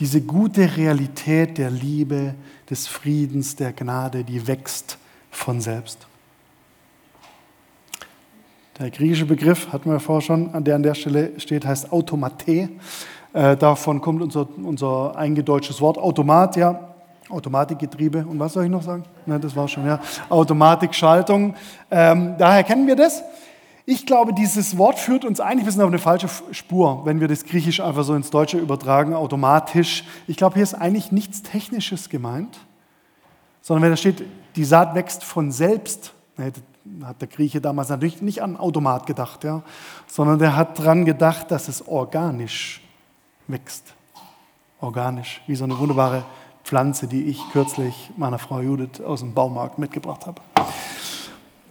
Diese 0.00 0.20
gute 0.20 0.76
Realität 0.76 1.58
der 1.58 1.70
Liebe, 1.70 2.34
des 2.68 2.88
Friedens, 2.88 3.54
der 3.54 3.72
Gnade, 3.72 4.24
die 4.24 4.48
wächst 4.48 4.98
von 5.30 5.60
selbst. 5.60 6.08
Der 8.80 8.90
griechische 8.90 9.26
Begriff, 9.26 9.72
hatten 9.72 9.90
wir 9.90 10.00
vorher 10.00 10.22
schon, 10.22 10.64
der 10.64 10.74
an 10.74 10.82
der 10.82 10.94
Stelle 10.94 11.38
steht, 11.38 11.64
heißt 11.64 11.92
Automate. 11.92 12.68
Äh, 13.32 13.56
davon 13.56 14.00
kommt 14.00 14.22
unser, 14.22 14.48
unser 14.56 15.14
eingedeutschtes 15.14 15.80
Wort 15.80 15.98
Automat, 15.98 16.56
ja, 16.56 16.95
Automatikgetriebe 17.30 18.24
und 18.26 18.38
was 18.38 18.52
soll 18.52 18.64
ich 18.64 18.70
noch 18.70 18.82
sagen? 18.82 19.04
Nein, 19.26 19.40
das 19.40 19.54
war 19.56 19.68
schon, 19.68 19.86
ja. 19.86 20.00
Automatikschaltung. 20.28 21.54
Ähm, 21.90 22.34
daher 22.38 22.64
kennen 22.64 22.86
wir 22.86 22.96
das. 22.96 23.22
Ich 23.88 24.04
glaube, 24.04 24.34
dieses 24.34 24.76
Wort 24.78 24.98
führt 24.98 25.24
uns 25.24 25.38
eigentlich 25.38 25.62
ein 25.62 25.66
bisschen 25.66 25.82
auf 25.82 25.88
eine 25.88 26.00
falsche 26.00 26.28
Spur, 26.50 27.02
wenn 27.04 27.20
wir 27.20 27.28
das 27.28 27.44
Griechisch 27.44 27.80
einfach 27.80 28.02
so 28.02 28.14
ins 28.14 28.30
Deutsche 28.30 28.58
übertragen, 28.58 29.14
automatisch. 29.14 30.04
Ich 30.26 30.36
glaube, 30.36 30.54
hier 30.54 30.64
ist 30.64 30.74
eigentlich 30.74 31.12
nichts 31.12 31.42
Technisches 31.42 32.08
gemeint, 32.08 32.58
sondern 33.62 33.84
wenn 33.84 33.90
da 33.90 33.96
steht, 33.96 34.24
die 34.56 34.64
Saat 34.64 34.96
wächst 34.96 35.22
von 35.22 35.52
selbst, 35.52 36.12
hat 37.04 37.20
der 37.20 37.28
Grieche 37.28 37.60
damals 37.60 37.88
natürlich 37.88 38.22
nicht 38.22 38.42
an 38.42 38.56
Automat 38.56 39.06
gedacht, 39.06 39.44
ja, 39.44 39.62
sondern 40.06 40.40
der 40.40 40.56
hat 40.56 40.78
daran 40.78 41.04
gedacht, 41.04 41.50
dass 41.50 41.68
es 41.68 41.86
organisch 41.86 42.80
wächst. 43.46 43.94
Organisch, 44.80 45.40
wie 45.46 45.56
so 45.56 45.64
eine 45.64 45.78
wunderbare 45.78 46.24
Pflanze, 46.66 47.06
die 47.06 47.22
ich 47.26 47.40
kürzlich 47.52 48.10
meiner 48.16 48.40
Frau 48.40 48.60
Judith 48.60 49.00
aus 49.00 49.20
dem 49.20 49.32
Baumarkt 49.32 49.78
mitgebracht 49.78 50.26
habe. 50.26 50.42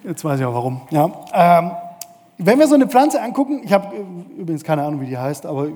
Jetzt 0.05 0.23
weiß 0.23 0.39
ich 0.39 0.45
auch 0.45 0.53
warum. 0.53 0.81
Ja, 0.89 1.11
ähm, 1.33 1.71
wenn 2.37 2.57
wir 2.59 2.67
so 2.67 2.75
eine 2.75 2.87
Pflanze 2.87 3.21
angucken, 3.21 3.59
ich 3.65 3.73
habe 3.73 3.93
äh, 3.93 4.39
übrigens 4.39 4.63
keine 4.63 4.83
Ahnung, 4.83 5.01
wie 5.01 5.07
die 5.07 5.17
heißt, 5.17 5.45
aber 5.45 5.67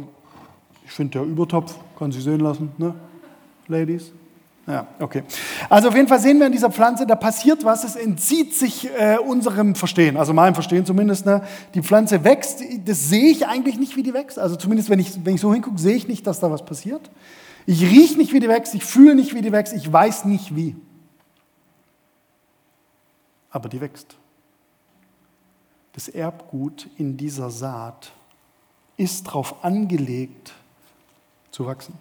ich 0.85 0.91
finde 0.91 1.19
der 1.19 1.27
Übertopf, 1.27 1.75
kann 1.97 2.13
sie 2.13 2.21
sehen 2.21 2.39
lassen, 2.39 2.71
ne? 2.77 2.95
Ladies? 3.67 4.13
Ja, 4.65 4.87
okay. 5.01 5.23
Also 5.67 5.89
auf 5.89 5.95
jeden 5.95 6.07
Fall 6.07 6.19
sehen 6.19 6.39
wir 6.39 6.45
in 6.45 6.53
dieser 6.53 6.71
Pflanze, 6.71 7.05
da 7.05 7.15
passiert 7.15 7.65
was, 7.65 7.83
es 7.83 7.97
entzieht 7.97 8.55
sich 8.55 8.87
äh, 8.97 9.17
unserem 9.17 9.75
Verstehen, 9.75 10.15
also 10.15 10.31
meinem 10.31 10.53
Verstehen 10.53 10.85
zumindest. 10.85 11.25
Ne? 11.25 11.43
Die 11.73 11.81
Pflanze 11.81 12.23
wächst, 12.23 12.63
das 12.85 13.09
sehe 13.09 13.31
ich 13.31 13.47
eigentlich 13.47 13.77
nicht, 13.77 13.97
wie 13.97 14.03
die 14.03 14.13
wächst. 14.13 14.39
Also 14.39 14.55
zumindest, 14.55 14.89
wenn 14.89 14.99
ich, 14.99 15.25
wenn 15.25 15.35
ich 15.35 15.41
so 15.41 15.53
hingucke, 15.53 15.77
sehe 15.77 15.95
ich 15.97 16.07
nicht, 16.07 16.25
dass 16.25 16.39
da 16.39 16.49
was 16.49 16.63
passiert. 16.63 17.09
Ich 17.71 17.83
rieche 17.83 18.17
nicht, 18.17 18.33
wie 18.33 18.39
die 18.39 18.47
wächst, 18.47 18.73
ich 18.73 18.83
fühle 18.83 19.13
nicht, 19.13 19.35
wie 19.35 19.43
die 19.43 19.51
wächst, 19.51 19.73
ich 19.73 19.93
weiß 19.93 20.25
nicht 20.25 20.55
wie. 20.55 20.75
Aber 23.51 23.69
die 23.69 23.79
wächst. 23.79 24.17
Das 25.93 26.07
Erbgut 26.07 26.87
in 26.97 27.15
dieser 27.15 27.51
Saat 27.51 28.11
ist 28.97 29.27
darauf 29.27 29.63
angelegt 29.63 30.51
zu 31.51 31.67
wachsen. 31.67 31.93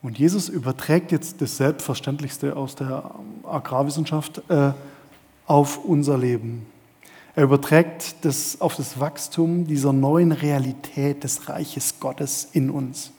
Und 0.00 0.16
Jesus 0.16 0.48
überträgt 0.48 1.10
jetzt 1.10 1.40
das 1.40 1.56
Selbstverständlichste 1.56 2.54
aus 2.54 2.76
der 2.76 3.12
Agrarwissenschaft 3.42 4.48
äh, 4.48 4.72
auf 5.46 5.84
unser 5.84 6.16
Leben. 6.16 6.64
Er 7.40 7.44
überträgt 7.44 8.16
das 8.26 8.60
auf 8.60 8.76
das 8.76 9.00
Wachstum 9.00 9.66
dieser 9.66 9.94
neuen 9.94 10.30
Realität 10.30 11.24
des 11.24 11.48
Reiches 11.48 11.98
Gottes 11.98 12.50
in 12.52 12.68
uns. 12.68 13.12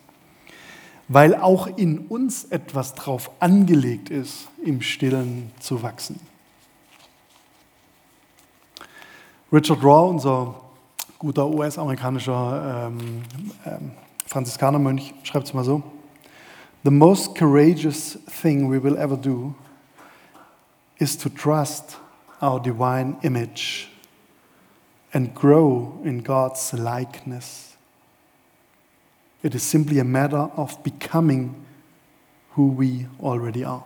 Weil 1.08 1.34
auch 1.34 1.66
in 1.66 1.98
uns 2.06 2.44
etwas 2.44 2.94
drauf 2.94 3.32
angelegt 3.40 4.12
ist, 4.12 4.48
im 4.64 4.84
Stillen 4.84 5.52
zu 5.60 5.82
wachsen. 5.82 6.20
Richard 9.52 9.84
Raw, 9.84 10.12
unser 10.12 10.54
guter 11.18 11.50
US-amerikanischer 11.50 12.90
ähm, 12.92 13.24
ähm, 13.66 13.92
Franziskanermönch, 14.28 15.16
schreibt 15.24 15.48
es 15.48 15.54
mal 15.56 15.64
so: 15.64 15.82
The 16.84 16.92
most 16.92 17.36
courageous 17.36 18.20
thing 18.40 18.70
we 18.70 18.84
will 18.84 18.98
ever 18.98 19.18
do 19.18 19.56
is 21.00 21.18
to 21.18 21.28
trust 21.28 21.98
our 22.40 22.62
divine 22.62 23.16
image 23.24 23.91
and 25.14 25.34
grow 25.36 26.00
in 26.04 26.24
God's 26.24 26.74
likeness. 26.74 27.76
It 29.44 29.56
is 29.56 29.64
simply 29.64 30.00
a 30.00 30.04
matter 30.04 30.50
of 30.56 30.84
becoming 30.84 31.56
who 32.56 32.68
we 32.68 33.08
already 33.22 33.66
are. 33.66 33.86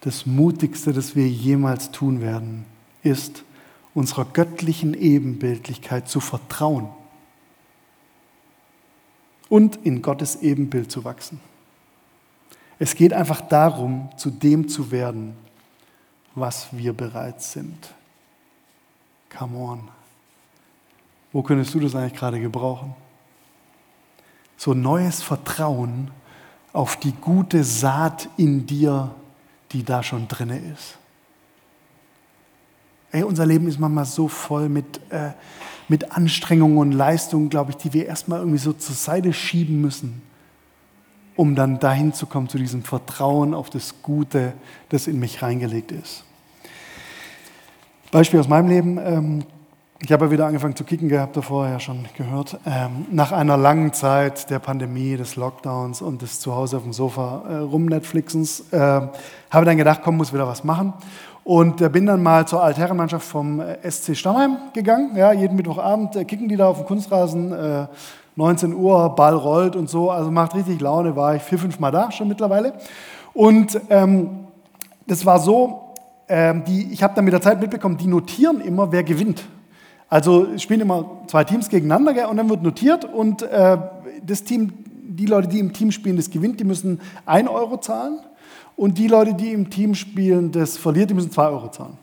Das 0.00 0.24
Mutigste, 0.24 0.92
das 0.92 1.14
wir 1.14 1.28
jemals 1.28 1.90
tun 1.90 2.20
werden, 2.20 2.64
ist, 3.02 3.44
unserer 3.92 4.24
göttlichen 4.24 4.94
Ebenbildlichkeit 4.94 6.08
zu 6.08 6.20
vertrauen 6.20 6.88
und 9.48 9.76
in 9.84 10.00
Gottes 10.00 10.36
Ebenbild 10.36 10.90
zu 10.90 11.04
wachsen. 11.04 11.40
Es 12.78 12.94
geht 12.94 13.12
einfach 13.12 13.42
darum, 13.42 14.08
zu 14.16 14.30
dem 14.30 14.68
zu 14.68 14.90
werden, 14.90 15.36
was 16.34 16.68
wir 16.72 16.94
bereits 16.94 17.52
sind. 17.52 17.94
Come 19.36 19.56
on. 19.56 19.88
Wo 21.32 21.42
könntest 21.42 21.72
du 21.74 21.80
das 21.80 21.94
eigentlich 21.94 22.18
gerade 22.18 22.40
gebrauchen? 22.40 22.94
So 24.56 24.74
neues 24.74 25.22
Vertrauen 25.22 26.10
auf 26.72 26.96
die 26.96 27.12
gute 27.12 27.64
Saat 27.64 28.28
in 28.36 28.66
dir, 28.66 29.14
die 29.72 29.84
da 29.84 30.02
schon 30.02 30.28
drinne 30.28 30.58
ist. 30.58 30.98
Ey, 33.12 33.22
unser 33.22 33.46
Leben 33.46 33.66
ist 33.66 33.78
manchmal 33.78 34.04
so 34.04 34.28
voll 34.28 34.68
mit, 34.68 35.00
äh, 35.10 35.30
mit 35.88 36.12
Anstrengungen 36.12 36.78
und 36.78 36.92
Leistungen, 36.92 37.48
glaube 37.48 37.72
ich, 37.72 37.76
die 37.76 37.92
wir 37.92 38.06
erstmal 38.06 38.40
irgendwie 38.40 38.58
so 38.58 38.72
zur 38.72 38.94
Seite 38.94 39.32
schieben 39.32 39.80
müssen, 39.80 40.22
um 41.34 41.56
dann 41.56 41.80
dahin 41.80 42.12
zu 42.12 42.26
kommen, 42.26 42.48
zu 42.48 42.58
diesem 42.58 42.84
Vertrauen 42.84 43.54
auf 43.54 43.70
das 43.70 44.02
Gute, 44.02 44.52
das 44.90 45.08
in 45.08 45.18
mich 45.18 45.42
reingelegt 45.42 45.90
ist. 45.90 46.24
Beispiel 48.10 48.40
aus 48.40 48.48
meinem 48.48 48.68
Leben. 48.68 48.98
Ähm, 48.98 49.44
ich 50.02 50.10
habe 50.10 50.24
ja 50.24 50.30
wieder 50.32 50.46
angefangen 50.46 50.74
zu 50.74 50.82
kicken 50.82 51.08
gehabt, 51.08 51.36
davor 51.36 51.68
ja 51.68 51.78
schon 51.78 52.06
gehört. 52.16 52.58
Ähm, 52.66 53.06
nach 53.12 53.30
einer 53.30 53.56
langen 53.56 53.92
Zeit 53.92 54.50
der 54.50 54.58
Pandemie, 54.58 55.16
des 55.16 55.36
Lockdowns 55.36 56.02
und 56.02 56.20
des 56.20 56.40
Zuhause 56.40 56.78
auf 56.78 56.82
dem 56.82 56.92
Sofa 56.92 57.42
äh, 57.48 57.54
rumnetflixens, 57.58 58.72
äh, 58.72 58.76
habe 58.78 59.64
dann 59.64 59.76
gedacht, 59.76 60.00
komm, 60.02 60.16
muss 60.16 60.32
wieder 60.32 60.48
was 60.48 60.64
machen. 60.64 60.92
Und 61.44 61.80
äh, 61.82 61.88
bin 61.88 62.06
dann 62.06 62.20
mal 62.20 62.48
zur 62.48 62.64
Altherrenmannschaft 62.64 63.24
vom 63.24 63.62
SC 63.88 64.16
Stammheim 64.16 64.56
gegangen. 64.72 65.16
Ja, 65.16 65.32
jeden 65.32 65.54
Mittwochabend 65.54 66.14
kicken 66.26 66.48
die 66.48 66.56
da 66.56 66.66
auf 66.66 66.78
dem 66.78 66.86
Kunstrasen. 66.86 67.88
19 68.34 68.74
Uhr, 68.74 69.14
Ball 69.14 69.34
rollt 69.34 69.76
und 69.76 69.88
so. 69.88 70.10
Also 70.10 70.30
macht 70.30 70.54
richtig 70.54 70.80
Laune, 70.80 71.14
war 71.14 71.36
ich 71.36 71.42
vier, 71.42 71.58
fünf 71.58 71.78
Mal 71.78 71.90
da 71.90 72.10
schon 72.10 72.26
mittlerweile. 72.26 72.72
Und 73.34 73.80
ähm, 73.90 74.46
das 75.06 75.26
war 75.26 75.38
so, 75.38 75.89
ähm, 76.30 76.62
die, 76.64 76.92
ich 76.92 77.02
habe 77.02 77.14
dann 77.14 77.24
mit 77.24 77.34
der 77.34 77.42
Zeit 77.42 77.60
mitbekommen, 77.60 77.96
die 77.96 78.06
notieren 78.06 78.60
immer, 78.60 78.92
wer 78.92 79.02
gewinnt. 79.02 79.44
Also 80.08 80.56
spielen 80.58 80.80
immer 80.80 81.22
zwei 81.26 81.44
Teams 81.44 81.68
gegeneinander 81.68 82.14
gell, 82.14 82.26
und 82.26 82.36
dann 82.36 82.48
wird 82.48 82.62
notiert 82.62 83.04
und 83.04 83.42
äh, 83.42 83.76
das 84.24 84.44
Team, 84.44 84.72
die 84.86 85.26
Leute, 85.26 85.48
die 85.48 85.58
im 85.58 85.72
Team 85.72 85.90
spielen, 85.90 86.16
das 86.16 86.30
gewinnt, 86.30 86.60
die 86.60 86.64
müssen 86.64 87.00
1 87.26 87.48
Euro 87.48 87.78
zahlen 87.78 88.20
und 88.76 88.96
die 88.96 89.08
Leute, 89.08 89.34
die 89.34 89.52
im 89.52 89.70
Team 89.70 89.94
spielen, 89.94 90.52
das 90.52 90.78
verliert, 90.78 91.10
die 91.10 91.14
müssen 91.14 91.32
2 91.32 91.48
Euro 91.48 91.68
zahlen. 91.68 91.98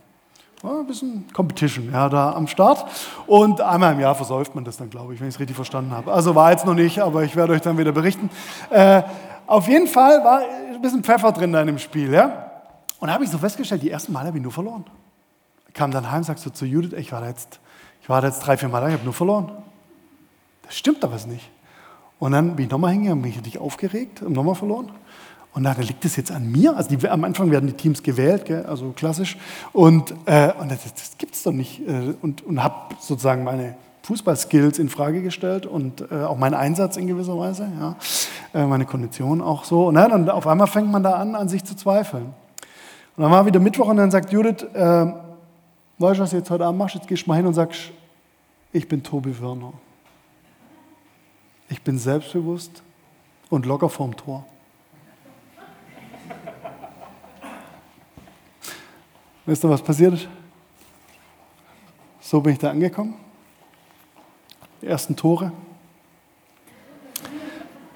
Ja, 0.62 0.80
ein 0.80 0.88
bisschen 0.88 1.26
Competition 1.34 1.90
ja, 1.92 2.10
da 2.10 2.34
am 2.34 2.48
Start. 2.48 2.86
Und 3.28 3.62
einmal 3.62 3.94
im 3.94 4.00
Jahr 4.00 4.16
versäuft 4.16 4.56
man 4.56 4.66
das 4.66 4.76
dann, 4.76 4.90
glaube 4.90 5.14
ich, 5.14 5.22
wenn 5.22 5.30
ich 5.30 5.36
es 5.36 5.40
richtig 5.40 5.56
verstanden 5.56 5.92
habe. 5.92 6.12
Also 6.12 6.36
war 6.36 6.52
jetzt 6.52 6.66
noch 6.66 6.74
nicht, 6.74 7.00
aber 7.00 7.24
ich 7.24 7.36
werde 7.36 7.54
euch 7.54 7.62
dann 7.62 7.78
wieder 7.78 7.92
berichten. 7.92 8.30
Äh, 8.72 9.04
auf 9.46 9.68
jeden 9.68 9.88
Fall 9.88 10.24
war 10.24 10.42
ein 10.74 10.82
bisschen 10.82 11.04
Pfeffer 11.04 11.32
drin 11.32 11.54
da 11.54 11.62
in 11.62 11.68
dem 11.68 11.78
Spiel. 11.78 12.12
Ja? 12.12 12.47
Und 13.00 13.08
da 13.08 13.14
habe 13.14 13.24
ich 13.24 13.30
so 13.30 13.38
festgestellt, 13.38 13.84
die 13.84 13.92
ersten 13.92 14.14
Mal 14.14 14.26
habe 14.26 14.38
ich 14.38 14.44
nur 14.44 14.52
verloren. 14.52 14.86
Kam 15.74 15.92
dann 15.92 16.12
heim, 16.12 16.24
sagst 16.24 16.44
so 16.44 16.50
zu 16.50 16.66
Judith, 16.66 16.94
ich 16.98 17.12
war 17.12 17.22
da 17.22 17.28
jetzt, 17.28 17.60
ich 18.02 18.10
war 18.10 18.22
da 18.22 18.28
jetzt 18.28 18.40
drei, 18.40 18.58
vier 18.58 18.70
Mal 18.70 18.82
da, 18.82 18.88
ich 18.88 18.94
habe 18.94 19.04
nur 19.04 19.14
verloren. 19.14 19.52
Das 20.64 20.76
stimmt 20.76 21.04
aber 21.04 21.16
nicht. 21.28 21.50
Und 22.20 22.32
dann 22.32 22.56
bin 22.56 22.66
ich 22.66 22.72
nochmal 22.72 22.94
hingegangen, 22.94 23.22
bin 23.22 23.32
ich 23.32 23.38
richtig 23.38 23.60
aufgeregt 23.60 24.22
und 24.22 24.34
nochmal 24.34 24.56
verloren. 24.56 24.92
Und 25.54 25.64
da 25.64 25.74
liegt 25.74 26.06
es 26.06 26.16
jetzt 26.16 26.32
an 26.32 26.52
mir. 26.52 26.76
Also 26.76 26.96
die, 26.96 27.10
am 27.10 27.24
Anfang 27.24 27.52
werden 27.52 27.68
die 27.68 27.74
Teams 27.74 28.04
gewählt, 28.04 28.46
gell, 28.46 28.66
also 28.66 28.92
klassisch. 28.92 29.38
Und, 29.74 30.14
äh, 30.26 30.54
und 30.60 30.72
das, 30.72 30.84
das 30.94 31.18
gibt 31.18 31.36
es 31.36 31.44
doch 31.44 31.52
nicht. 31.52 31.88
Äh, 31.88 32.16
und 32.22 32.46
und 32.46 32.64
habe 32.64 32.96
sozusagen 33.00 33.44
meine 33.44 33.76
Fußballskills 34.04 34.80
in 34.80 34.90
Frage 34.90 35.22
gestellt 35.22 35.66
und 35.66 36.10
äh, 36.12 36.24
auch 36.24 36.38
meinen 36.38 36.54
Einsatz 36.54 36.96
in 36.96 37.08
gewisser 37.08 37.38
Weise, 37.38 37.68
ja, 37.80 37.96
äh, 38.54 38.66
meine 38.66 38.86
Kondition 38.86 39.42
auch 39.42 39.64
so. 39.64 39.88
Und 39.88 39.96
dann 39.96 40.30
auf 40.30 40.48
einmal 40.48 40.68
fängt 40.68 40.90
man 40.90 41.04
da 41.04 41.14
an, 41.14 41.36
an 41.36 41.50
sich 41.50 41.64
zu 41.64 41.76
zweifeln. 41.76 42.34
Und 43.18 43.24
dann 43.24 43.32
war 43.32 43.48
wieder 43.48 43.60
Mittwoch 43.60 43.88
und 43.88 43.98
dann 43.98 44.12
sagt 44.12 44.32
Judith, 44.32 44.64
äh, 44.76 44.78
weißt 45.98 46.20
du, 46.20 46.24
was 46.24 46.30
du 46.30 46.38
jetzt 46.38 46.52
heute 46.52 46.66
Abend 46.66 46.78
machst? 46.78 46.94
Jetzt 46.94 47.08
gehst 47.08 47.26
du 47.26 47.30
mal 47.32 47.36
hin 47.36 47.48
und 47.48 47.56
sagst, 47.56 47.92
ich 48.72 48.88
bin 48.88 49.02
Tobi 49.02 49.42
Werner. 49.42 49.74
Ich 51.68 51.82
bin 51.82 51.98
selbstbewusst 51.98 52.84
und 53.50 53.66
locker 53.66 53.90
vorm 53.90 54.16
Tor. 54.16 54.46
Wisst 59.48 59.66
ihr, 59.66 59.70
was 59.70 59.82
passiert 59.82 60.14
ist? 60.14 60.28
So 62.20 62.40
bin 62.40 62.54
ich 62.54 62.60
da 62.60 62.70
angekommen. 62.70 63.16
Die 64.82 64.88
ersten 64.88 65.16
Tore. 65.16 65.52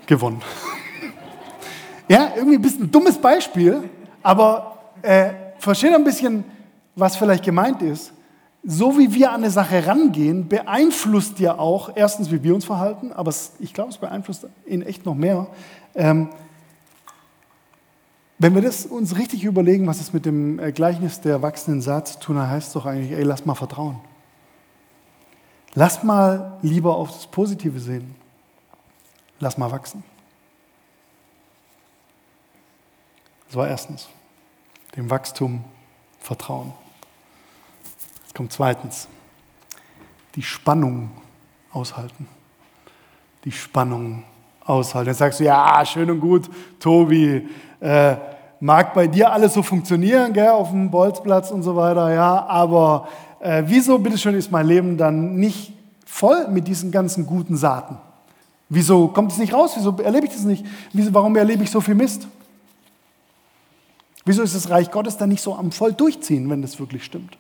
Gewonnen. 0.08 0.42
Ja, 2.08 2.34
irgendwie 2.36 2.58
ein 2.58 2.62
bisschen 2.62 2.84
ein 2.84 2.92
dummes 2.92 3.18
Beispiel, 3.18 3.90
aber 4.22 4.81
äh, 5.02 5.32
versteht 5.60 5.94
ein 5.94 6.04
bisschen, 6.04 6.44
was 6.96 7.16
vielleicht 7.16 7.44
gemeint 7.44 7.82
ist. 7.82 8.14
So 8.64 8.98
wie 8.98 9.12
wir 9.14 9.32
an 9.32 9.42
eine 9.42 9.50
Sache 9.50 9.88
rangehen, 9.88 10.48
beeinflusst 10.48 11.40
ja 11.40 11.58
auch 11.58 11.92
erstens, 11.96 12.32
wie 12.32 12.44
wir 12.44 12.54
uns 12.54 12.66
verhalten, 12.66 13.12
aber 13.12 13.30
es, 13.30 13.54
ich 13.60 13.74
glaube, 13.74 13.90
es 13.90 13.98
beeinflusst 13.98 14.48
ihn 14.68 14.84
echt 14.84 15.06
noch 15.06 15.16
mehr, 15.16 15.48
ähm, 15.96 16.30
wenn 18.42 18.56
wir 18.56 18.64
das 18.64 18.88
uns 18.88 19.18
richtig 19.18 19.44
überlegen, 19.44 19.86
was 19.86 20.02
es 20.02 20.14
mit 20.14 20.26
dem 20.26 20.58
äh, 20.58 20.72
Gleichnis 20.72 21.22
der 21.22 21.44
wachsenden 21.44 21.80
Saat 21.80 22.08
zu 22.08 22.20
tun 22.20 22.40
hat, 22.40 22.50
heißt 22.50 22.68
es 22.70 22.74
doch 22.74 22.88
eigentlich, 22.88 23.12
ey, 23.12 23.22
lass 23.22 23.46
mal 23.46 23.54
vertrauen. 23.54 24.00
Lass 25.76 26.02
mal 26.02 26.58
lieber 26.64 26.96
auf 26.96 27.12
das 27.12 27.28
Positive 27.28 27.80
sehen. 27.80 28.16
Lass 29.40 29.60
mal 29.60 29.72
wachsen. 29.72 30.04
Das 33.46 33.56
war 33.56 33.68
erstens. 33.68 34.10
Dem 34.96 35.10
Wachstum 35.10 35.64
vertrauen. 36.20 36.74
Jetzt 38.24 38.36
kommt 38.36 38.52
zweitens. 38.52 39.08
Die 40.36 40.44
Spannung 40.44 41.12
aushalten. 41.72 42.28
Die 43.46 43.52
Spannung 43.52 44.24
aushalten. 44.66 45.10
Jetzt 45.10 45.20
sagst 45.20 45.40
du, 45.40 45.46
ja, 45.46 45.84
schön 45.86 46.10
und 46.12 46.20
gut, 46.20 46.50
Tobi, 46.80 47.48
äh, 47.80 48.16
mag 48.60 48.94
bei 48.94 49.08
dir 49.08 49.32
alles 49.32 49.54
so 49.54 49.64
funktionieren, 49.64 50.34
gell, 50.34 50.50
auf 50.50 50.70
dem 50.70 50.90
Bolzplatz 50.92 51.52
und 51.52 51.64
so 51.64 51.76
weiter, 51.76 52.14
ja, 52.14 52.46
aber 52.48 53.08
äh, 53.40 53.64
wieso, 53.66 53.98
bitteschön, 53.98 54.36
ist 54.36 54.52
mein 54.52 54.68
Leben 54.68 54.98
dann 54.98 55.36
nicht 55.36 55.74
voll 56.06 56.48
mit 56.48 56.68
diesen 56.68 56.92
ganzen 56.92 57.26
guten 57.26 57.58
Saaten? 57.58 57.98
Wieso 58.70 59.08
kommt 59.08 59.32
es 59.32 59.38
nicht 59.38 59.54
raus? 59.54 59.74
Wieso 59.76 59.96
erlebe 59.98 60.28
ich 60.28 60.34
das 60.34 60.44
nicht? 60.44 60.66
Wieso, 60.94 61.14
warum 61.14 61.36
erlebe 61.36 61.64
ich 61.64 61.72
so 61.72 61.82
viel 61.82 61.96
Mist? 61.96 62.28
Wieso 64.26 64.44
ist 64.44 64.56
das 64.56 64.70
Reich 64.70 64.92
Gottes 64.92 65.18
dann 65.18 65.30
nicht 65.30 65.42
so 65.42 65.56
am 65.56 65.72
voll 65.72 65.94
durchziehen, 65.94 66.50
wenn 66.50 66.62
das 66.62 66.80
wirklich 66.80 67.04
stimmt? 67.04 67.38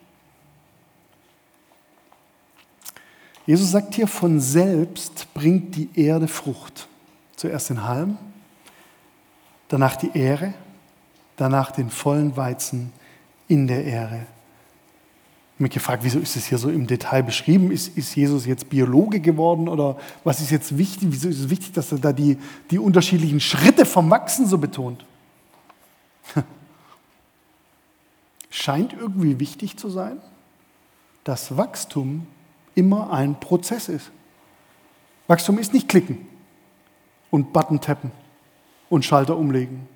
Jesus 3.45 3.71
sagt 3.71 3.95
hier, 3.95 4.07
von 4.07 4.39
selbst 4.39 5.27
bringt 5.33 5.75
die 5.75 5.89
Erde 5.95 6.27
Frucht. 6.27 6.87
Zuerst 7.35 7.69
den 7.69 7.83
Halm, 7.83 8.17
danach 9.67 9.95
die 9.95 10.11
Ähre, 10.13 10.53
danach 11.37 11.71
den 11.71 11.89
vollen 11.89 12.37
Weizen 12.37 12.93
in 13.47 13.67
der 13.67 13.83
Ähre. 13.83 14.27
Ich 15.55 15.59
mich 15.59 15.71
gefragt, 15.71 16.03
wieso 16.03 16.19
ist 16.19 16.35
es 16.35 16.45
hier 16.45 16.57
so 16.57 16.69
im 16.69 16.87
Detail 16.87 17.23
beschrieben? 17.23 17.71
Ist, 17.71 17.97
ist, 17.97 18.15
Jesus 18.15 18.45
jetzt 18.45 18.69
Biologe 18.69 19.19
geworden 19.19 19.67
oder 19.67 19.97
was 20.23 20.39
ist 20.39 20.51
jetzt 20.51 20.77
wichtig? 20.77 21.09
Wieso 21.11 21.29
ist 21.29 21.39
es 21.39 21.49
wichtig, 21.49 21.73
dass 21.73 21.91
er 21.91 21.99
da 21.99 22.13
die, 22.13 22.37
die 22.69 22.79
unterschiedlichen 22.79 23.39
Schritte 23.39 23.85
vom 23.85 24.09
Wachsen 24.09 24.47
so 24.47 24.57
betont? 24.57 25.05
Scheint 28.61 28.93
irgendwie 28.93 29.39
wichtig 29.39 29.75
zu 29.77 29.89
sein, 29.89 30.21
dass 31.23 31.57
Wachstum 31.57 32.27
immer 32.75 33.11
ein 33.11 33.39
Prozess 33.39 33.89
ist. 33.89 34.11
Wachstum 35.25 35.57
ist 35.57 35.73
nicht 35.73 35.89
klicken 35.89 36.27
und 37.31 37.53
Button 37.53 37.81
tappen 37.81 38.11
und 38.87 39.03
Schalter 39.03 39.35
umlegen, 39.35 39.87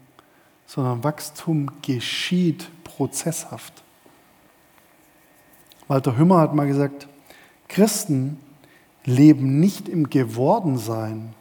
sondern 0.65 1.03
Wachstum 1.03 1.69
geschieht 1.83 2.67
prozesshaft. 2.83 3.83
Walter 5.87 6.17
Hümmer 6.17 6.39
hat 6.39 6.55
mal 6.55 6.65
gesagt, 6.65 7.07
Christen 7.67 8.39
leben 9.03 9.59
nicht 9.59 9.87
im 9.87 10.09
Gewordensein, 10.09 11.35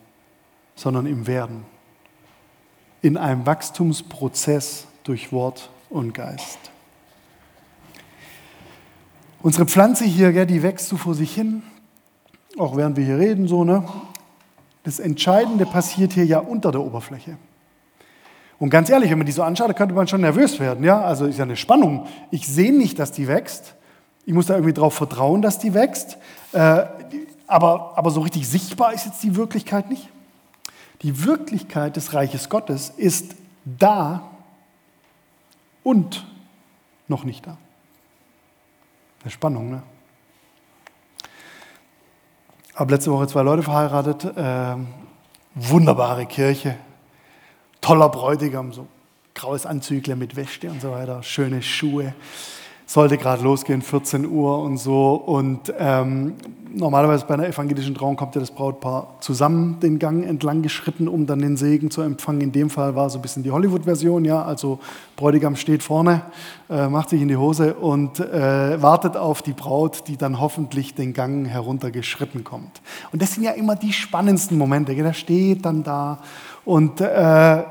sondern 0.75 1.07
im 1.07 1.27
Werden. 1.27 1.65
In 3.01 3.17
einem 3.17 3.47
Wachstumsprozess 3.47 4.89
durch 5.05 5.33
Wort 5.33 5.71
und 5.89 6.13
Geist. 6.13 6.74
Unsere 9.45 9.67
Pflanze 9.67 10.07
hier, 10.07 10.47
die 10.47 10.63
wächst 10.63 10.89
so 10.89 10.97
vor 10.97 11.15
sich 11.15 11.35
hin, 11.35 11.63
auch 12.57 12.79
während 12.79 12.97
wir 12.97 13.05
hier 13.05 13.19
reden, 13.19 13.47
so, 13.47 13.63
ne? 13.63 13.85
Das 14.85 14.99
Entscheidende 14.99 15.67
passiert 15.67 16.15
hier 16.15 16.25
ja 16.25 16.39
unter 16.39 16.73
der 16.73 16.81
Oberfläche. 16.81 17.37
Und 18.59 18.71
ganz 18.71 18.89
ehrlich, 18.89 19.11
wenn 19.11 19.19
man 19.19 19.27
die 19.27 19.33
so 19.33 19.43
anschaut, 19.43 19.69
da 19.69 19.75
könnte 19.75 19.95
man 19.95 20.09
schon 20.09 20.23
nervös 20.23 20.61
werden. 20.61 20.83
Ja? 20.83 21.03
Also 21.03 21.27
ist 21.27 21.37
ja 21.37 21.45
eine 21.45 21.57
Spannung. 21.57 22.07
Ich 22.31 22.49
sehe 22.49 22.73
nicht, 22.73 22.99
dass 22.99 23.13
die 23.13 23.29
wächst. 23.29 23.75
Ich 24.25 24.33
muss 24.33 24.47
da 24.47 24.55
irgendwie 24.55 24.73
darauf 24.73 24.95
vertrauen, 24.95 25.43
dass 25.43 25.59
die 25.59 25.75
wächst. 25.75 26.17
Äh, 26.53 26.87
aber, 27.47 27.99
aber 27.99 28.11
so 28.11 28.23
richtig 28.23 28.49
sichtbar 28.49 28.95
ist 28.95 29.05
jetzt 29.05 29.23
die 29.23 29.37
Wirklichkeit 29.37 29.91
nicht. 29.91 30.09
Die 31.03 31.23
Wirklichkeit 31.23 31.97
des 31.97 32.15
Reiches 32.15 32.49
Gottes 32.49 32.95
ist 32.97 33.37
da 33.67 34.23
und 35.83 36.27
noch 37.09 37.25
nicht 37.25 37.47
da. 37.47 37.59
Eine 39.25 39.31
Spannung, 39.31 39.71
ne? 39.71 39.83
habe 42.75 42.93
letzte 42.93 43.11
Woche 43.11 43.27
zwei 43.27 43.43
Leute 43.43 43.63
verheiratet. 43.63 44.25
Äh, 44.37 44.77
wunderbare 45.55 46.27
Kirche, 46.27 46.77
toller 47.81 48.09
Bräutigam, 48.09 48.73
so 48.73 48.87
graues 49.35 49.67
Anzügler 49.67 50.17
mit 50.17 50.37
Wäsche 50.37 50.69
und 50.69 50.83
so 50.83 50.91
weiter, 50.91 51.23
schöne 51.23 51.63
Schuhe. 51.63 52.15
Sollte 52.87 53.17
gerade 53.17 53.43
losgehen, 53.43 53.83
14 53.83 54.27
Uhr 54.27 54.59
und 54.59 54.77
so. 54.77 55.15
Und 55.15 55.73
ähm, 55.79 56.35
normalerweise 56.75 57.25
bei 57.27 57.35
einer 57.35 57.47
evangelischen 57.47 57.95
Trauung 57.95 58.17
kommt 58.17 58.35
ja 58.35 58.41
das 58.41 58.51
Brautpaar 58.51 59.17
zusammen 59.21 59.81
den 59.81 59.99
Gang 59.99 60.25
entlang 60.27 60.63
geschritten, 60.63 61.09
um 61.09 61.27
dann 61.27 61.39
den 61.39 61.57
Segen 61.57 61.91
zu 61.91 62.03
empfangen. 62.03 62.41
In 62.41 62.53
dem 62.53 62.71
Fall 62.71 62.95
war 62.95 63.09
so 63.11 63.19
ein 63.19 63.23
bisschen 63.23 63.43
die 63.43 63.51
Hollywood-Version, 63.51 64.25
ja. 64.25 64.43
Also 64.43 64.81
Bräutigam 65.17 65.57
steht 65.57 65.83
vorne, 65.83 66.23
äh, 66.69 66.89
macht 66.89 67.11
sich 67.11 67.23
in 67.23 67.29
die 67.29 67.37
Hose 67.37 67.75
und 67.75 68.21
äh, 68.21 68.83
wartet 68.83 69.17
auf 69.17 69.43
die 69.43 69.53
Braut, 69.53 70.07
die 70.09 70.17
dann 70.17 70.41
hoffentlich 70.41 70.95
den 70.95 71.13
Gang 71.13 71.47
heruntergeschritten 71.47 72.45
kommt. 72.45 72.83
Und 73.13 73.23
das 73.23 73.35
sind 73.35 73.45
ja 73.45 73.53
immer 73.53 73.77
die 73.77 73.93
spannendsten 73.93 74.59
Momente. 74.59 74.95
Der 74.95 75.13
steht 75.13 75.65
dann 75.65 75.83
da 75.83 76.19
und 76.65 77.01
äh, 77.01 77.63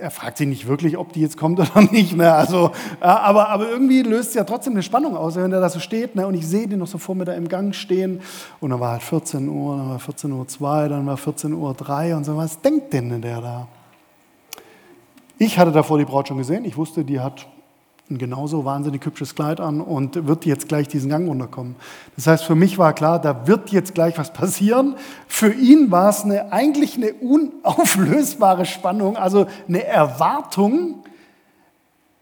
er 0.00 0.10
fragt 0.10 0.38
sich 0.38 0.48
nicht 0.48 0.66
wirklich, 0.66 0.96
ob 0.96 1.12
die 1.12 1.20
jetzt 1.20 1.36
kommt 1.36 1.60
oder 1.60 1.82
nicht. 1.92 2.16
Ne? 2.16 2.32
Also, 2.32 2.72
aber, 3.00 3.48
aber 3.48 3.68
irgendwie 3.68 4.02
löst 4.02 4.30
es 4.30 4.34
ja 4.34 4.44
trotzdem 4.44 4.72
eine 4.72 4.82
Spannung 4.82 5.16
aus, 5.16 5.36
wenn 5.36 5.52
er 5.52 5.60
da 5.60 5.68
so 5.68 5.78
steht. 5.78 6.16
Ne? 6.16 6.26
Und 6.26 6.34
ich 6.34 6.46
sehe 6.46 6.66
den 6.66 6.78
noch 6.78 6.86
so 6.86 6.98
vor 6.98 7.14
mir 7.14 7.24
da 7.24 7.34
im 7.34 7.48
Gang 7.48 7.74
stehen. 7.74 8.20
Und 8.60 8.70
dann 8.70 8.80
war 8.80 8.92
halt 8.92 9.02
14 9.02 9.48
Uhr, 9.48 9.76
dann 9.76 9.90
war 9.90 9.98
14 9.98 10.32
Uhr 10.32 10.48
2, 10.48 10.88
dann 10.88 11.06
war 11.06 11.16
14 11.16 11.52
Uhr 11.52 11.74
3 11.74 12.16
und 12.16 12.24
so. 12.24 12.36
Was 12.36 12.60
denkt 12.60 12.92
denn 12.92 13.20
der 13.20 13.40
da? 13.40 13.68
Ich 15.38 15.58
hatte 15.58 15.72
davor 15.72 15.98
die 15.98 16.04
Braut 16.04 16.28
schon 16.28 16.38
gesehen. 16.38 16.64
Ich 16.64 16.76
wusste, 16.76 17.04
die 17.04 17.20
hat 17.20 17.46
ein 18.10 18.18
genauso 18.18 18.64
wahnsinnig 18.64 19.04
hübsches 19.06 19.34
Kleid 19.34 19.60
an 19.60 19.80
und 19.80 20.26
wird 20.26 20.44
jetzt 20.44 20.68
gleich 20.68 20.88
diesen 20.88 21.10
Gang 21.10 21.28
runterkommen. 21.28 21.76
Das 22.16 22.26
heißt, 22.26 22.44
für 22.44 22.56
mich 22.56 22.76
war 22.76 22.92
klar, 22.92 23.20
da 23.20 23.46
wird 23.46 23.70
jetzt 23.70 23.94
gleich 23.94 24.18
was 24.18 24.32
passieren. 24.32 24.96
Für 25.28 25.52
ihn 25.52 25.90
war 25.90 26.10
es 26.10 26.24
eine, 26.24 26.52
eigentlich 26.52 26.96
eine 26.96 27.14
unauflösbare 27.14 28.66
Spannung, 28.66 29.16
also 29.16 29.46
eine 29.68 29.84
Erwartung, 29.84 31.04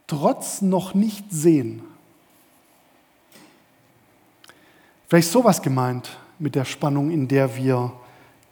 trotz 0.07 0.61
noch 0.63 0.95
nicht 0.95 1.25
sehen. 1.31 1.83
Vielleicht 5.09 5.31
sowas 5.31 5.63
gemeint 5.63 6.19
mit 6.39 6.55
der 6.55 6.67
Spannung, 6.67 7.11
in 7.11 7.29
der 7.29 7.57
wir 7.57 7.93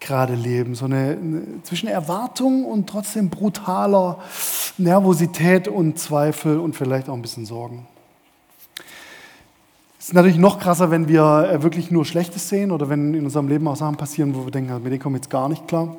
gerade 0.01 0.35
leben. 0.35 0.75
So 0.75 0.85
eine, 0.85 1.19
eine, 1.21 1.63
zwischen 1.63 1.89
Erwartung 1.89 2.65
und 2.65 2.89
trotzdem 2.89 3.31
brutaler 3.31 4.19
Nervosität 4.79 5.69
und 5.69 5.99
Zweifel 5.99 6.59
und 6.59 6.77
vielleicht 6.77 7.09
auch 7.09 7.15
ein 7.15 7.23
bisschen 7.23 7.47
Sorgen. 7.47 7.87
Es 9.99 10.11
ist 10.11 10.15
natürlich 10.15 10.39
noch 10.39 10.61
krasser, 10.61 10.91
wenn 10.93 11.09
wir 11.09 11.51
äh, 11.51 11.63
wirklich 11.63 11.91
nur 11.91 12.05
Schlechtes 12.05 12.49
sehen 12.49 12.71
oder 12.71 12.89
wenn 12.89 13.13
in 13.15 13.25
unserem 13.25 13.49
Leben 13.49 13.67
auch 13.67 13.77
Sachen 13.77 13.97
passieren, 13.97 14.35
wo 14.37 14.45
wir 14.45 14.53
denken, 14.53 14.73
mit 14.75 14.93
denen 14.93 15.01
kommen 15.01 15.17
wir 15.17 15.19
jetzt 15.19 15.31
gar 15.31 15.49
nicht 15.49 15.67
klar. 15.67 15.97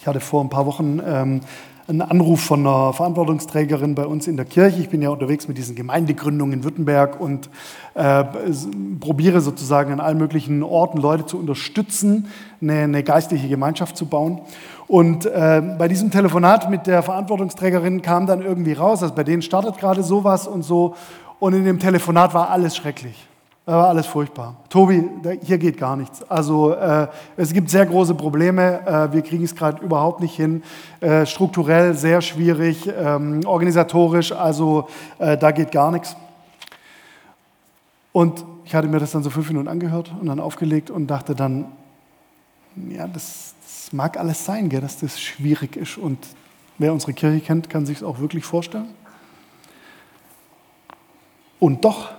Ich 0.00 0.06
hatte 0.06 0.20
vor 0.20 0.42
ein 0.42 0.48
paar 0.48 0.64
Wochen 0.64 1.00
ähm, 1.04 1.40
einen 1.86 2.00
Anruf 2.00 2.40
von 2.40 2.60
einer 2.60 2.92
Verantwortungsträgerin 2.92 3.94
bei 3.94 4.06
uns 4.06 4.26
in 4.26 4.36
der 4.36 4.46
Kirche. 4.46 4.80
Ich 4.80 4.88
bin 4.88 5.02
ja 5.02 5.10
unterwegs 5.10 5.48
mit 5.48 5.58
diesen 5.58 5.76
Gemeindegründungen 5.76 6.54
in 6.54 6.64
Württemberg 6.64 7.20
und 7.20 7.50
äh, 7.94 8.24
probiere 9.00 9.40
sozusagen 9.40 9.92
an 9.92 10.00
allen 10.00 10.16
möglichen 10.16 10.62
Orten 10.62 10.98
Leute 10.98 11.26
zu 11.26 11.38
unterstützen, 11.38 12.28
eine, 12.62 12.80
eine 12.80 13.02
geistliche 13.02 13.48
Gemeinschaft 13.48 13.96
zu 13.96 14.06
bauen. 14.06 14.40
Und 14.86 15.26
äh, 15.26 15.62
bei 15.78 15.88
diesem 15.88 16.10
Telefonat 16.10 16.70
mit 16.70 16.86
der 16.86 17.02
Verantwortungsträgerin 17.02 18.00
kam 18.00 18.26
dann 18.26 18.42
irgendwie 18.42 18.72
raus, 18.72 19.02
also 19.02 19.14
bei 19.14 19.24
denen 19.24 19.42
startet 19.42 19.76
gerade 19.78 20.02
sowas 20.02 20.46
und 20.46 20.62
so. 20.62 20.94
Und 21.38 21.52
in 21.52 21.64
dem 21.64 21.78
Telefonat 21.78 22.32
war 22.32 22.48
alles 22.48 22.76
schrecklich. 22.76 23.28
Da 23.66 23.78
war 23.78 23.88
alles 23.88 24.06
furchtbar. 24.06 24.56
Tobi, 24.68 25.08
hier 25.42 25.56
geht 25.56 25.78
gar 25.78 25.96
nichts. 25.96 26.22
Also 26.30 26.74
äh, 26.74 27.08
es 27.38 27.50
gibt 27.54 27.70
sehr 27.70 27.86
große 27.86 28.14
Probleme. 28.14 28.86
Äh, 28.86 29.12
wir 29.14 29.22
kriegen 29.22 29.42
es 29.42 29.54
gerade 29.54 29.82
überhaupt 29.82 30.20
nicht 30.20 30.36
hin. 30.36 30.62
Äh, 31.00 31.24
strukturell 31.24 31.94
sehr 31.94 32.20
schwierig, 32.20 32.86
ähm, 32.94 33.40
organisatorisch, 33.46 34.32
also 34.32 34.88
äh, 35.18 35.38
da 35.38 35.50
geht 35.50 35.72
gar 35.72 35.90
nichts. 35.90 36.14
Und 38.12 38.44
ich 38.66 38.74
hatte 38.74 38.86
mir 38.86 38.98
das 38.98 39.12
dann 39.12 39.22
so 39.22 39.30
fünf 39.30 39.48
Minuten 39.48 39.68
angehört 39.68 40.12
und 40.20 40.26
dann 40.26 40.40
aufgelegt 40.40 40.90
und 40.90 41.06
dachte 41.06 41.34
dann, 41.34 41.72
ja, 42.90 43.06
das, 43.08 43.54
das 43.62 43.94
mag 43.94 44.18
alles 44.18 44.44
sein, 44.44 44.68
gell, 44.68 44.82
dass 44.82 45.00
das 45.00 45.18
schwierig 45.18 45.76
ist. 45.76 45.96
Und 45.96 46.18
wer 46.76 46.92
unsere 46.92 47.14
Kirche 47.14 47.40
kennt, 47.40 47.70
kann 47.70 47.86
sich 47.86 47.98
es 47.98 48.02
auch 48.02 48.18
wirklich 48.18 48.44
vorstellen. 48.44 48.88
Und 51.58 51.82
doch 51.82 52.10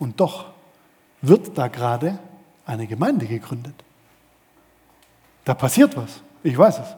und 0.00 0.18
doch 0.18 0.46
wird 1.22 1.56
da 1.56 1.68
gerade 1.68 2.18
eine 2.66 2.88
Gemeinde 2.88 3.26
gegründet. 3.26 3.74
Da 5.44 5.54
passiert 5.54 5.96
was, 5.96 6.20
ich 6.42 6.58
weiß 6.58 6.78
es. 6.80 6.96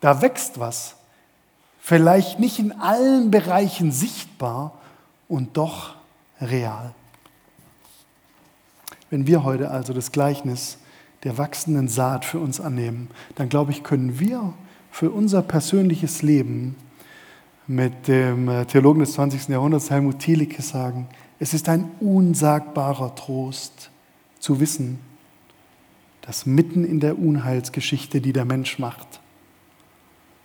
Da 0.00 0.20
wächst 0.20 0.58
was. 0.58 0.96
Vielleicht 1.80 2.40
nicht 2.40 2.58
in 2.58 2.72
allen 2.72 3.30
Bereichen 3.30 3.92
sichtbar 3.92 4.72
und 5.28 5.56
doch 5.56 5.94
real. 6.40 6.94
Wenn 9.10 9.26
wir 9.26 9.44
heute 9.44 9.70
also 9.70 9.92
das 9.92 10.10
Gleichnis 10.10 10.78
der 11.22 11.38
wachsenden 11.38 11.88
Saat 11.88 12.24
für 12.24 12.40
uns 12.40 12.60
annehmen, 12.60 13.08
dann 13.36 13.48
glaube 13.48 13.70
ich, 13.70 13.84
können 13.84 14.18
wir 14.18 14.52
für 14.90 15.10
unser 15.10 15.42
persönliches 15.42 16.22
Leben 16.22 16.76
mit 17.66 18.08
dem 18.08 18.66
Theologen 18.68 19.00
des 19.00 19.12
20. 19.12 19.48
Jahrhunderts 19.48 19.90
Helmut 19.90 20.18
Thielicke 20.18 20.62
sagen, 20.62 21.08
es 21.38 21.54
ist 21.54 21.68
ein 21.68 21.90
unsagbarer 22.00 23.14
Trost 23.14 23.90
zu 24.38 24.60
wissen, 24.60 24.98
dass 26.22 26.46
mitten 26.46 26.84
in 26.84 27.00
der 27.00 27.18
Unheilsgeschichte, 27.18 28.20
die 28.20 28.32
der 28.32 28.44
Mensch 28.44 28.78
macht, 28.78 29.20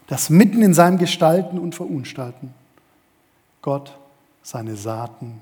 dass 0.08 0.30
mitten 0.30 0.62
in 0.62 0.74
seinem 0.74 0.98
Gestalten 0.98 1.58
und 1.58 1.74
Verunstalten 1.74 2.54
Gott 3.62 3.98
seine 4.44 4.76
Saaten 4.76 5.42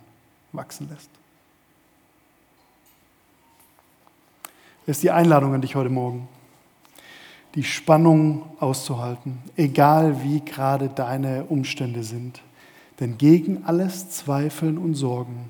wachsen 0.52 0.90
lässt. 0.90 1.10
Das 4.86 4.98
ist 4.98 5.04
die 5.04 5.12
Einladung 5.12 5.54
an 5.54 5.62
dich 5.62 5.76
heute 5.76 5.90
Morgen, 5.90 6.28
die 7.56 7.64
Spannung 7.64 8.44
auszuhalten, 8.60 9.40
egal 9.56 10.24
wie 10.24 10.42
gerade 10.42 10.90
deine 10.90 11.46
Umstände 11.46 12.04
sind. 12.04 12.42
Denn 13.00 13.18
gegen 13.18 13.64
alles 13.66 14.10
Zweifeln 14.10 14.78
und 14.78 14.96
Sorgen 14.96 15.50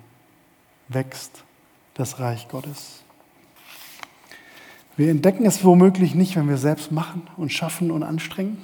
wächst 0.88 1.44
das 1.96 2.20
Reich 2.20 2.48
Gottes. 2.48 3.04
Wir 4.96 5.10
entdecken 5.10 5.46
es 5.46 5.64
womöglich 5.64 6.14
nicht, 6.14 6.36
wenn 6.36 6.50
wir 6.50 6.58
selbst 6.58 6.92
machen 6.92 7.24
und 7.38 7.52
schaffen 7.52 7.90
und 7.90 8.04
anstrengen, 8.04 8.58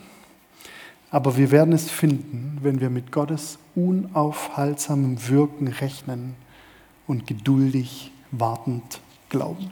aber 1.09 1.37
wir 1.37 1.49
werden 1.49 1.73
es 1.73 1.89
finden, 1.89 2.59
wenn 2.61 2.81
wir 2.81 2.89
mit 2.89 3.11
Gottes 3.11 3.57
unaufhaltsamem 3.73 5.29
Wirken 5.29 5.69
rechnen 5.69 6.35
und 7.07 7.25
geduldig 7.25 8.11
wartend 8.31 8.99
glauben. 9.29 9.71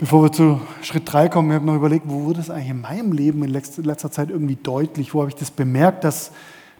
Bevor 0.00 0.22
wir 0.22 0.32
zu 0.32 0.58
Schritt 0.80 1.12
3 1.12 1.28
kommen, 1.28 1.50
ich 1.50 1.56
habe 1.56 1.66
noch 1.66 1.74
überlegt, 1.74 2.06
wo 2.08 2.24
wurde 2.24 2.40
es 2.40 2.48
eigentlich 2.48 2.70
in 2.70 2.80
meinem 2.80 3.12
Leben 3.12 3.44
in 3.44 3.50
letzter 3.50 4.10
Zeit 4.10 4.30
irgendwie 4.30 4.56
deutlich? 4.56 5.12
Wo 5.12 5.20
habe 5.20 5.28
ich 5.28 5.36
das 5.36 5.50
bemerkt, 5.50 6.04
dass, 6.04 6.32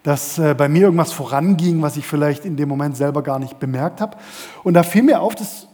dass 0.02 0.38
äh, 0.38 0.54
bei 0.54 0.70
mir 0.70 0.84
irgendwas 0.84 1.12
voranging, 1.12 1.82
was 1.82 1.98
ich 1.98 2.06
vielleicht 2.06 2.46
in 2.46 2.56
dem 2.56 2.70
Moment 2.70 2.96
selber 2.96 3.22
gar 3.22 3.38
nicht 3.38 3.60
bemerkt 3.60 4.00
habe? 4.00 4.16
Und 4.64 4.72
da 4.72 4.82
fiel 4.82 5.02
mir 5.02 5.20
auf, 5.20 5.34
dass 5.34 5.68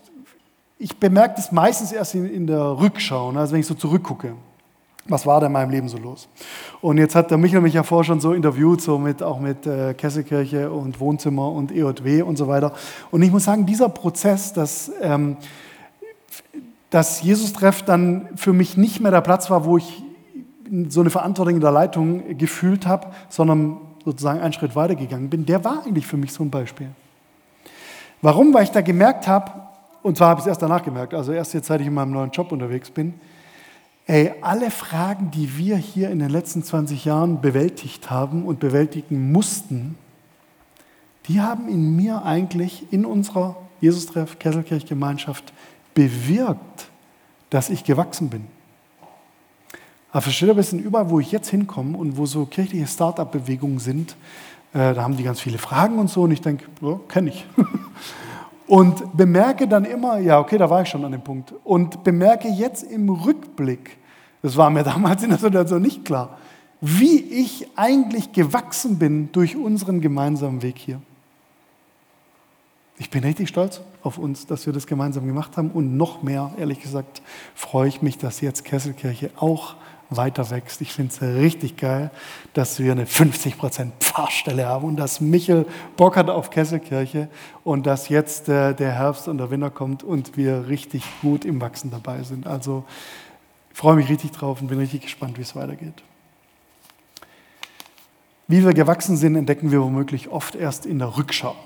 ich 0.81 0.97
bemerke 0.97 1.37
das 1.37 1.53
meistens 1.53 1.93
erst 1.93 2.17
in, 2.17 2.27
in 2.29 2.49
der 2.49 2.81
Rückschau, 2.81 3.31
ne? 3.31 3.39
also 3.39 3.53
wenn 3.53 3.61
ich 3.61 3.67
so 3.69 3.75
zurückgucke. 3.75 4.33
Was 5.07 5.25
war 5.25 5.41
da 5.41 5.47
in 5.47 5.53
meinem 5.53 5.71
Leben 5.71 5.89
so 5.89 5.99
los? 5.99 6.29
Und 6.81 6.99
jetzt 6.99 7.15
hat 7.15 7.31
der 7.31 7.39
Michael 7.39 7.61
mich 7.61 7.75
ja 7.75 7.85
vorher 7.85 8.03
schon 8.03 8.19
so 8.19 8.33
interviewt, 8.33 8.81
so 8.81 8.99
mit, 8.99 9.23
auch 9.23 9.39
mit 9.39 9.65
äh, 9.69 9.95
Kesselkirche 9.95 10.69
und 10.73 10.99
Wohnzimmer 10.99 11.53
und 11.53 11.71
EJW 11.71 12.23
und 12.23 12.37
so 12.37 12.49
weiter. 12.49 12.73
Und 13.13 13.23
ich 13.23 13.31
muss 13.31 13.45
sagen, 13.45 13.67
dieser 13.67 13.89
Prozess, 13.89 14.53
dass 14.53 14.91
ähm, 15.01 15.37
dass 16.91 17.23
Jesus-Treff 17.23 17.83
dann 17.83 18.29
für 18.37 18.53
mich 18.53 18.77
nicht 18.77 19.01
mehr 19.01 19.11
der 19.11 19.21
Platz 19.21 19.51
war, 19.51 19.65
wo 19.65 19.77
ich 19.77 20.03
so 20.89 21.01
eine 21.01 21.11
Verantwortung 21.11 21.55
in 21.55 21.61
der 21.61 21.73
Leitung 21.73 22.37
gefühlt 22.37 22.87
habe, 22.87 23.09
sondern 23.29 23.79
sozusagen 24.05 24.41
einen 24.41 24.53
Schritt 24.53 24.77
weiter 24.77 24.95
gegangen 24.95 25.29
bin, 25.29 25.47
der 25.47 25.65
war 25.65 25.85
eigentlich 25.85 26.07
für 26.07 26.17
mich 26.17 26.33
so 26.33 26.45
ein 26.45 26.51
Beispiel. 26.51 26.89
Warum? 28.23 28.55
Weil 28.55 28.65
ich 28.65 28.71
da 28.71 28.81
gemerkt 28.81 29.27
habe, 29.27 29.51
und 30.03 30.17
zwar 30.17 30.31
habe 30.31 30.41
ich 30.41 30.45
es 30.45 30.49
erst 30.49 30.63
danach 30.63 30.83
gemerkt, 30.83 31.15
also 31.15 31.33
erst 31.33 31.55
jetzt, 31.55 31.67
seit 31.67 31.81
ich 31.81 31.87
in 31.87 31.95
meinem 31.95 32.13
neuen 32.13 32.31
Job 32.31 32.53
unterwegs 32.53 32.91
bin, 32.91 33.15
ey, 34.07 34.33
alle 34.41 34.71
Fragen, 34.71 35.31
die 35.33 35.59
wir 35.59 35.77
hier 35.77 36.11
in 36.11 36.21
den 36.21 36.31
letzten 36.31 36.63
20 36.63 37.05
Jahren 37.05 37.41
bewältigt 37.41 38.11
haben 38.11 38.45
und 38.45 38.61
bewältigen 38.61 39.33
mussten, 39.33 39.97
die 41.27 41.41
haben 41.41 41.69
in 41.69 41.97
mir 41.97 42.25
eigentlich 42.25 42.87
in 42.93 43.05
unserer 43.05 43.57
Jesus-Treff 43.81 44.39
Kesselkirch-Gemeinschaft 44.39 45.53
bewirkt, 45.97 46.91
dass 47.51 47.71
ich 47.71 47.83
gewachsen 47.83 48.29
bin. 48.29 48.45
Aber 50.13 50.21
versteht 50.21 50.49
ihr 50.49 50.53
ein 50.53 50.57
bisschen, 50.57 50.79
überall, 50.79 51.11
wo 51.11 51.19
ich 51.19 51.33
jetzt 51.33 51.49
hinkomme 51.49 51.97
und 51.97 52.17
wo 52.17 52.27
so 52.27 52.47
kirchliche 52.47 52.87
Start-up-Bewegungen 52.87 53.79
sind, 53.79 54.17
äh, 54.73 54.95
da 54.95 55.03
haben 55.03 55.17
die 55.17 55.23
ganz 55.23 55.41
viele 55.41 55.59
Fragen 55.59 55.99
und 55.99 56.09
so 56.09 56.23
und 56.23 56.31
ich 56.31 56.41
denke, 56.41 56.67
ja, 56.81 57.01
kenne 57.09 57.31
ich. 57.31 57.47
und 58.67 59.17
bemerke 59.17 59.67
dann 59.67 59.85
immer, 59.85 60.19
ja, 60.19 60.39
okay, 60.39 60.59
da 60.59 60.69
war 60.69 60.83
ich 60.83 60.89
schon 60.89 61.05
an 61.05 61.13
dem 61.13 61.23
Punkt. 61.23 61.55
Und 61.65 62.05
bemerke 62.05 62.49
jetzt 62.49 62.83
im 62.83 63.09
Rückblick, 63.09 63.97
das 64.43 64.57
war 64.57 64.71
mir 64.71 64.83
damals 64.85 65.23
in 65.23 65.31
der 65.31 65.39
Situation 65.39 65.83
nicht 65.83 66.05
klar, 66.05 66.39
wie 66.81 67.21
ich 67.21 67.69
eigentlich 67.75 68.33
gewachsen 68.33 68.99
bin 68.99 69.31
durch 69.33 69.57
unseren 69.57 70.01
gemeinsamen 70.03 70.63
Weg 70.63 70.77
hier. 70.79 71.01
Ich 72.99 73.11
bin 73.11 73.25
richtig 73.25 73.49
stolz 73.49 73.83
auf 74.03 74.17
uns, 74.17 74.47
dass 74.47 74.65
wir 74.65 74.73
das 74.73 74.87
gemeinsam 74.87 75.27
gemacht 75.27 75.57
haben 75.57 75.71
und 75.71 75.97
noch 75.97 76.23
mehr, 76.23 76.53
ehrlich 76.59 76.81
gesagt, 76.81 77.21
freue 77.55 77.89
ich 77.89 78.01
mich, 78.01 78.17
dass 78.17 78.41
jetzt 78.41 78.65
Kesselkirche 78.65 79.31
auch 79.37 79.77
weiter 80.09 80.49
wächst. 80.51 80.81
Ich 80.81 80.93
finde 80.93 81.13
es 81.13 81.21
richtig 81.21 81.77
geil, 81.77 82.11
dass 82.55 82.79
wir 82.79 82.93
eine 82.93 83.05
50% 83.05 83.91
Pfarrstelle 84.01 84.67
haben 84.67 84.87
und 84.87 84.97
dass 84.97 85.21
Michel 85.21 85.67
Bock 85.97 86.17
hat 86.17 86.31
auf 86.31 86.51
Kesselkirche 86.51 87.29
und 87.65 87.87
dass 87.87 88.09
jetzt 88.09 88.49
äh, 88.49 88.73
der 88.73 88.93
Herbst 88.93 89.29
und 89.29 89.39
der 89.39 89.51
Winter 89.51 89.71
kommt 89.71 90.03
und 90.03 90.37
wir 90.37 90.69
richtig 90.69 91.03
gut 91.21 91.45
im 91.45 91.61
Wachsen 91.61 91.91
dabei 91.91 92.23
sind. 92.23 92.47
Also 92.47 92.85
ich 93.73 93.79
freue 93.79 93.97
mich 93.97 94.09
richtig 94.09 94.31
drauf 94.31 94.63
und 94.63 94.69
bin 94.69 94.79
richtig 94.79 95.03
gespannt, 95.03 95.37
wie 95.37 95.43
es 95.43 95.55
weitergeht. 95.55 96.03
Wie 98.49 98.65
wir 98.65 98.73
gewachsen 98.73 99.17
sind, 99.17 99.35
entdecken 99.35 99.73
wir 99.73 99.83
womöglich 99.83 100.29
oft 100.29 100.55
erst 100.55 100.87
in 100.87 101.01
der 101.01 101.19
Rückschau. 101.19 101.57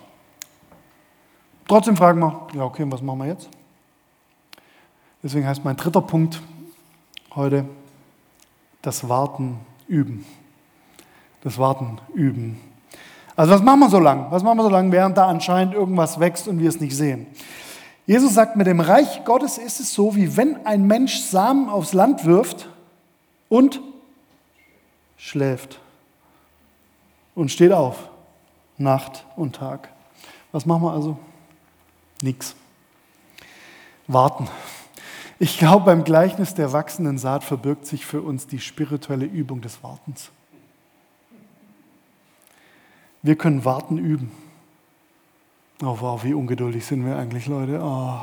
Trotzdem 1.70 1.96
fragen 1.96 2.18
wir, 2.18 2.48
ja 2.52 2.64
okay, 2.64 2.84
was 2.88 3.00
machen 3.00 3.20
wir 3.20 3.26
jetzt? 3.28 3.48
Deswegen 5.22 5.46
heißt 5.46 5.64
mein 5.64 5.76
dritter 5.76 6.00
Punkt 6.00 6.42
heute 7.36 7.64
das 8.82 9.08
Warten 9.08 9.60
üben. 9.86 10.26
das 11.44 11.58
Warten 11.58 12.00
üben. 12.12 12.60
Also 13.36 13.52
was 13.52 13.62
machen 13.62 13.78
wir 13.78 13.88
so 13.88 14.00
lange? 14.00 14.26
Was 14.32 14.42
machen 14.42 14.58
wir 14.58 14.64
so 14.64 14.68
lange, 14.68 14.90
während 14.90 15.16
da 15.16 15.28
anscheinend 15.28 15.72
irgendwas 15.72 16.18
wächst 16.18 16.48
und 16.48 16.58
wir 16.58 16.68
es 16.68 16.80
nicht 16.80 16.96
sehen? 16.96 17.28
Jesus 18.04 18.34
sagt, 18.34 18.56
mit 18.56 18.66
dem 18.66 18.80
Reich 18.80 19.24
Gottes 19.24 19.56
ist 19.56 19.78
es 19.78 19.94
so, 19.94 20.16
wie 20.16 20.36
wenn 20.36 20.66
ein 20.66 20.88
Mensch 20.88 21.20
Samen 21.20 21.68
aufs 21.68 21.92
Land 21.92 22.24
wirft 22.24 22.68
und 23.48 23.80
schläft 25.16 25.78
und 27.36 27.52
steht 27.52 27.70
auf, 27.70 28.08
Nacht 28.76 29.24
und 29.36 29.54
Tag. 29.54 29.88
Was 30.50 30.66
machen 30.66 30.82
wir 30.82 30.92
also? 30.92 31.16
Nix. 32.22 32.54
Warten. 34.06 34.48
Ich 35.38 35.58
glaube, 35.58 35.86
beim 35.86 36.04
Gleichnis 36.04 36.54
der 36.54 36.72
wachsenden 36.72 37.16
Saat 37.16 37.44
verbirgt 37.44 37.86
sich 37.86 38.04
für 38.04 38.20
uns 38.20 38.46
die 38.46 38.58
spirituelle 38.58 39.24
Übung 39.24 39.62
des 39.62 39.82
Wartens. 39.82 40.30
Wir 43.22 43.36
können 43.36 43.64
warten 43.64 43.98
üben. 43.98 44.30
Oh 45.82 45.96
wow, 46.00 46.22
wie 46.24 46.34
ungeduldig 46.34 46.84
sind 46.84 47.06
wir 47.06 47.16
eigentlich, 47.16 47.46
Leute. 47.46 47.80
Oh. 47.82 48.18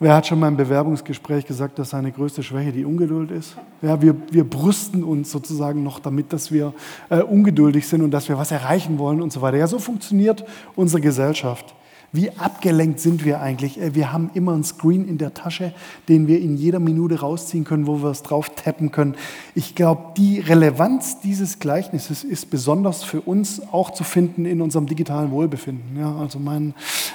Wer 0.00 0.16
hat 0.16 0.26
schon 0.26 0.40
mal 0.40 0.48
im 0.48 0.56
Bewerbungsgespräch 0.56 1.44
gesagt, 1.44 1.78
dass 1.78 1.90
seine 1.90 2.10
größte 2.10 2.42
Schwäche 2.42 2.72
die 2.72 2.84
Ungeduld 2.84 3.30
ist? 3.30 3.56
Ja, 3.82 4.00
wir, 4.00 4.16
wir 4.32 4.48
brüsten 4.48 5.04
uns 5.04 5.30
sozusagen 5.30 5.82
noch 5.82 6.00
damit, 6.00 6.32
dass 6.32 6.50
wir 6.50 6.72
äh, 7.10 7.20
ungeduldig 7.20 7.86
sind 7.86 8.02
und 8.02 8.10
dass 8.10 8.28
wir 8.28 8.38
was 8.38 8.50
erreichen 8.50 8.98
wollen 8.98 9.20
und 9.20 9.32
so 9.32 9.42
weiter. 9.42 9.58
Ja, 9.58 9.66
so 9.66 9.78
funktioniert 9.78 10.44
unsere 10.74 11.02
Gesellschaft. 11.02 11.74
Wie 12.12 12.30
abgelenkt 12.36 12.98
sind 12.98 13.24
wir 13.24 13.40
eigentlich? 13.40 13.80
Äh, 13.80 13.94
wir 13.94 14.12
haben 14.12 14.30
immer 14.34 14.52
einen 14.52 14.64
Screen 14.64 15.06
in 15.06 15.18
der 15.18 15.32
Tasche, 15.32 15.72
den 16.08 16.26
wir 16.26 16.40
in 16.40 16.56
jeder 16.56 16.80
Minute 16.80 17.20
rausziehen 17.20 17.64
können, 17.64 17.86
wo 17.86 18.02
wir 18.02 18.10
es 18.10 18.22
drauf 18.22 18.50
tappen 18.50 18.90
können. 18.90 19.14
Ich 19.54 19.76
glaube, 19.76 20.14
die 20.16 20.40
Relevanz 20.40 21.20
dieses 21.20 21.60
Gleichnisses 21.60 22.24
ist 22.24 22.50
besonders 22.50 23.04
für 23.04 23.20
uns 23.20 23.62
auch 23.72 23.90
zu 23.90 24.02
finden 24.02 24.44
in 24.44 24.60
unserem 24.60 24.86
digitalen 24.86 25.30
Wohlbefinden. 25.30 25.96
Ja, 26.00 26.16
also 26.16 26.40
mein, 26.40 26.74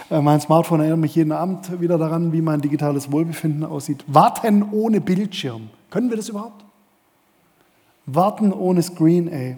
äh, 0.10 0.22
mein 0.22 0.40
Smartphone 0.40 0.80
erinnert 0.80 1.00
mich 1.00 1.16
jeden 1.16 1.34
Abend 1.34 1.82
wieder 1.82 1.98
daran, 1.98 2.32
wie 2.32 2.42
mein 2.42 2.62
digitales 2.62 3.12
Wohlbefinden 3.12 3.66
aussieht. 3.66 4.06
Warten 4.08 4.64
ohne 4.72 5.02
Bildschirm. 5.02 5.70
Können 5.90 6.10
wir 6.10 6.16
das 6.16 6.30
überhaupt? 6.30 6.64
Warten 8.06 8.54
ohne 8.54 8.82
Screen, 8.82 9.28
ey. 9.28 9.58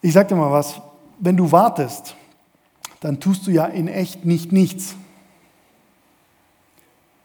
Ich 0.00 0.12
sag 0.12 0.28
dir 0.28 0.36
mal 0.36 0.52
was, 0.52 0.80
wenn 1.18 1.36
du 1.36 1.50
wartest, 1.50 2.14
dann 3.00 3.20
tust 3.20 3.46
du 3.46 3.50
ja 3.50 3.64
in 3.66 3.88
echt 3.88 4.24
nicht 4.24 4.52
nichts. 4.52 4.96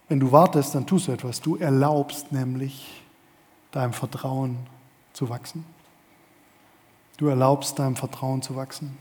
Wenn 0.10 0.20
du 0.20 0.32
wartest, 0.32 0.76
dann 0.76 0.86
tust 0.86 1.08
du 1.08 1.12
etwas. 1.12 1.42
Du 1.42 1.56
erlaubst 1.56 2.32
nämlich 2.32 3.02
deinem 3.72 3.94
Vertrauen 3.94 4.58
zu 5.14 5.30
wachsen. 5.30 5.66
Du 7.18 7.28
erlaubst 7.28 7.80
deinem 7.80 7.96
Vertrauen 7.96 8.42
zu 8.42 8.56
wachsen. 8.56 8.98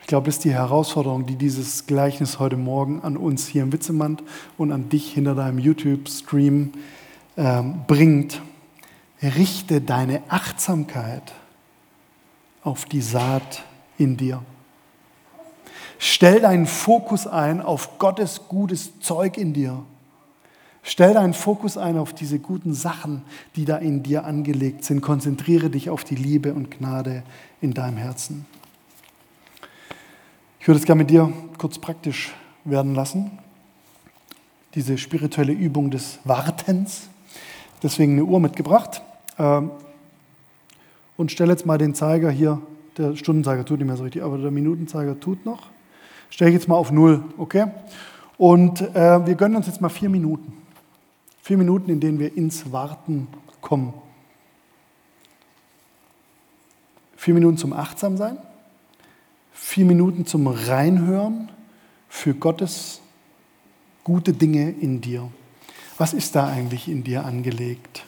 Ich 0.00 0.06
glaube, 0.06 0.26
das 0.26 0.36
ist 0.36 0.44
die 0.44 0.52
Herausforderung, 0.52 1.26
die 1.26 1.36
dieses 1.36 1.86
Gleichnis 1.86 2.38
heute 2.38 2.56
Morgen 2.56 3.02
an 3.02 3.16
uns 3.16 3.46
hier 3.46 3.62
im 3.62 3.72
Witzemand 3.72 4.22
und 4.58 4.70
an 4.72 4.88
dich 4.88 5.12
hinter 5.12 5.34
deinem 5.34 5.58
YouTube-Stream 5.58 6.72
ähm, 7.36 7.80
bringt. 7.86 8.42
Richte 9.22 9.80
deine 9.80 10.22
Achtsamkeit 10.28 11.32
auf 12.62 12.84
die 12.84 13.00
Saat 13.00 13.62
in 13.96 14.16
dir. 14.16 14.42
Stell 15.98 16.40
deinen 16.40 16.66
Fokus 16.66 17.26
ein 17.26 17.60
auf 17.60 17.98
Gottes 17.98 18.42
gutes 18.48 19.00
Zeug 19.00 19.38
in 19.38 19.52
dir. 19.52 19.84
Stell 20.82 21.14
deinen 21.14 21.32
Fokus 21.32 21.78
ein 21.78 21.96
auf 21.96 22.12
diese 22.12 22.38
guten 22.38 22.74
Sachen, 22.74 23.22
die 23.56 23.64
da 23.64 23.78
in 23.78 24.02
dir 24.02 24.26
angelegt 24.26 24.84
sind. 24.84 25.00
Konzentriere 25.00 25.70
dich 25.70 25.88
auf 25.88 26.04
die 26.04 26.14
Liebe 26.14 26.52
und 26.52 26.70
Gnade 26.70 27.22
in 27.62 27.72
deinem 27.72 27.96
Herzen. 27.96 28.44
Ich 30.60 30.68
würde 30.68 30.78
es 30.78 30.84
gerne 30.84 31.00
mit 31.00 31.10
dir 31.10 31.32
kurz 31.56 31.78
praktisch 31.78 32.34
werden 32.64 32.94
lassen. 32.94 33.38
Diese 34.74 34.98
spirituelle 34.98 35.52
Übung 35.52 35.90
des 35.90 36.18
Wartens. 36.24 37.08
Deswegen 37.82 38.12
eine 38.12 38.24
Uhr 38.24 38.40
mitgebracht. 38.40 39.02
Ähm, 39.38 39.70
und 41.16 41.30
stelle 41.30 41.52
jetzt 41.52 41.64
mal 41.64 41.78
den 41.78 41.94
Zeiger 41.94 42.30
hier, 42.30 42.60
der 42.98 43.16
Stundenzeiger 43.16 43.64
tut 43.64 43.78
nicht 43.78 43.86
mehr 43.86 43.96
so 43.96 44.04
richtig, 44.04 44.22
aber 44.22 44.38
der 44.38 44.50
Minutenzeiger 44.50 45.18
tut 45.18 45.44
noch. 45.46 45.70
Stelle 46.30 46.50
ich 46.50 46.54
jetzt 46.54 46.68
mal 46.68 46.76
auf 46.76 46.90
Null, 46.90 47.22
okay? 47.38 47.66
Und 48.36 48.80
äh, 48.80 49.26
wir 49.26 49.34
gönnen 49.34 49.56
uns 49.56 49.66
jetzt 49.66 49.80
mal 49.80 49.88
vier 49.88 50.08
Minuten. 50.08 50.52
Vier 51.42 51.58
Minuten, 51.58 51.90
in 51.90 52.00
denen 52.00 52.18
wir 52.18 52.36
ins 52.36 52.72
Warten 52.72 53.28
kommen. 53.60 53.94
Vier 57.16 57.34
Minuten 57.34 57.56
zum 57.56 57.72
Achtsamsein. 57.72 58.38
Vier 59.52 59.84
Minuten 59.84 60.26
zum 60.26 60.46
Reinhören 60.46 61.50
für 62.08 62.34
Gottes 62.34 63.00
gute 64.02 64.32
Dinge 64.32 64.70
in 64.70 65.00
dir. 65.00 65.30
Was 65.96 66.12
ist 66.12 66.34
da 66.34 66.46
eigentlich 66.46 66.88
in 66.88 67.04
dir 67.04 67.24
angelegt? 67.24 68.04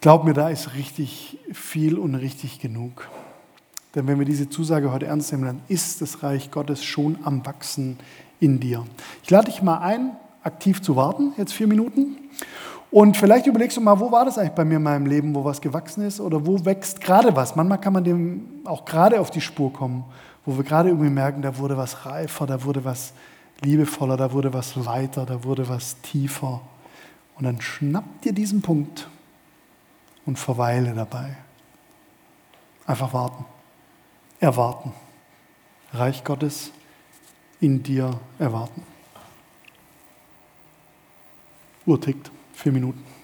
Glaub 0.00 0.24
mir, 0.24 0.32
da 0.32 0.48
ist 0.48 0.74
richtig 0.74 1.38
viel 1.52 1.98
und 1.98 2.14
richtig 2.14 2.60
genug. 2.60 3.08
Denn 3.94 4.06
wenn 4.06 4.18
wir 4.18 4.26
diese 4.26 4.48
Zusage 4.48 4.92
heute 4.92 5.06
ernst 5.06 5.32
nehmen, 5.32 5.44
dann 5.44 5.62
ist 5.68 6.00
das 6.00 6.22
Reich 6.22 6.50
Gottes 6.50 6.84
schon 6.84 7.18
am 7.24 7.44
Wachsen 7.44 7.98
in 8.38 8.60
dir. 8.60 8.84
Ich 9.22 9.30
lade 9.30 9.46
dich 9.46 9.62
mal 9.62 9.78
ein, 9.78 10.12
aktiv 10.42 10.80
zu 10.80 10.96
warten, 10.96 11.32
jetzt 11.36 11.52
vier 11.52 11.66
Minuten. 11.66 12.16
Und 12.92 13.16
vielleicht 13.16 13.46
überlegst 13.46 13.76
du 13.76 13.80
mal, 13.80 13.98
wo 14.00 14.10
war 14.10 14.24
das 14.24 14.38
eigentlich 14.38 14.54
bei 14.54 14.64
mir 14.64 14.76
in 14.76 14.82
meinem 14.82 15.06
Leben, 15.06 15.34
wo 15.34 15.44
was 15.44 15.60
gewachsen 15.60 16.02
ist 16.02 16.20
oder 16.20 16.46
wo 16.46 16.64
wächst 16.64 17.00
gerade 17.00 17.34
was. 17.36 17.54
Manchmal 17.54 17.80
kann 17.80 17.92
man 17.92 18.04
dem 18.04 18.48
auch 18.64 18.84
gerade 18.84 19.20
auf 19.20 19.30
die 19.30 19.40
Spur 19.40 19.72
kommen, 19.72 20.04
wo 20.44 20.56
wir 20.56 20.64
gerade 20.64 20.88
irgendwie 20.88 21.10
merken, 21.10 21.42
da 21.42 21.58
wurde 21.58 21.76
was 21.76 22.06
reifer, 22.06 22.46
da 22.46 22.64
wurde 22.64 22.84
was 22.84 23.12
liebevoller, 23.60 24.16
da 24.16 24.32
wurde 24.32 24.52
was 24.54 24.84
weiter, 24.86 25.26
da 25.26 25.44
wurde 25.44 25.68
was 25.68 26.00
tiefer. 26.00 26.60
Und 27.36 27.44
dann 27.44 27.60
schnapp 27.60 28.22
dir 28.22 28.32
diesen 28.32 28.62
Punkt 28.62 29.08
und 30.26 30.38
verweile 30.38 30.92
dabei. 30.94 31.36
Einfach 32.86 33.12
warten 33.12 33.44
erwarten. 34.40 34.92
Reich 35.92 36.24
Gottes 36.24 36.72
in 37.60 37.82
dir 37.82 38.18
erwarten. 38.38 38.82
Uhr 41.86 42.00
tickt, 42.00 42.30
vier 42.54 42.72
Minuten. 42.72 43.19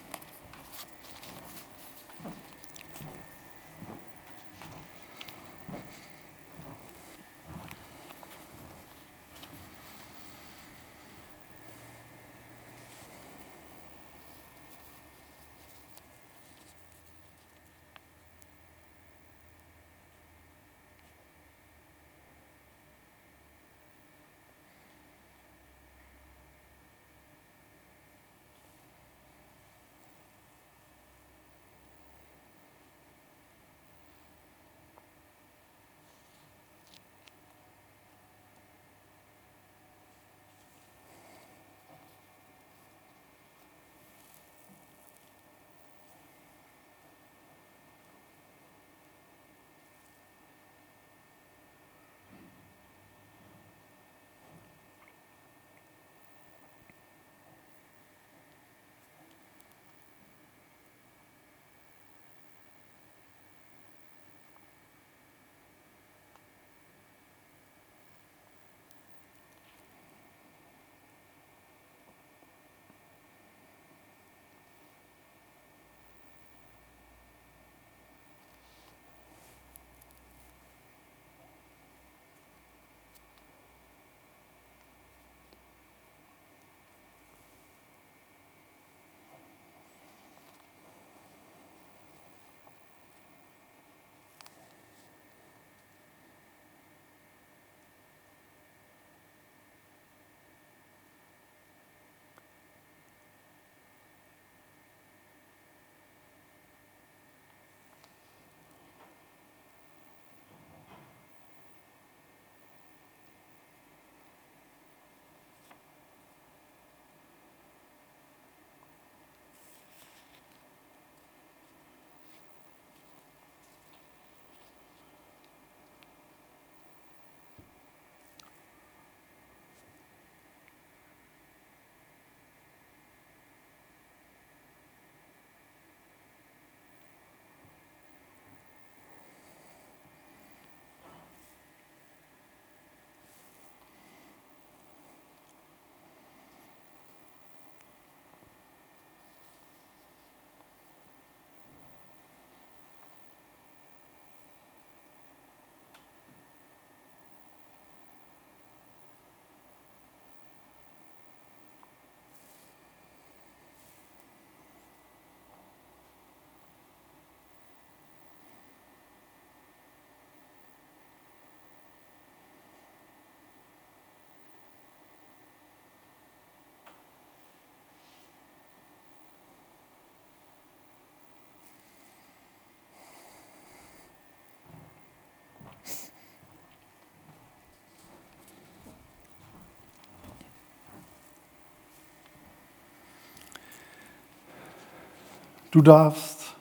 Du 195.77 195.83
darfst 195.83 196.55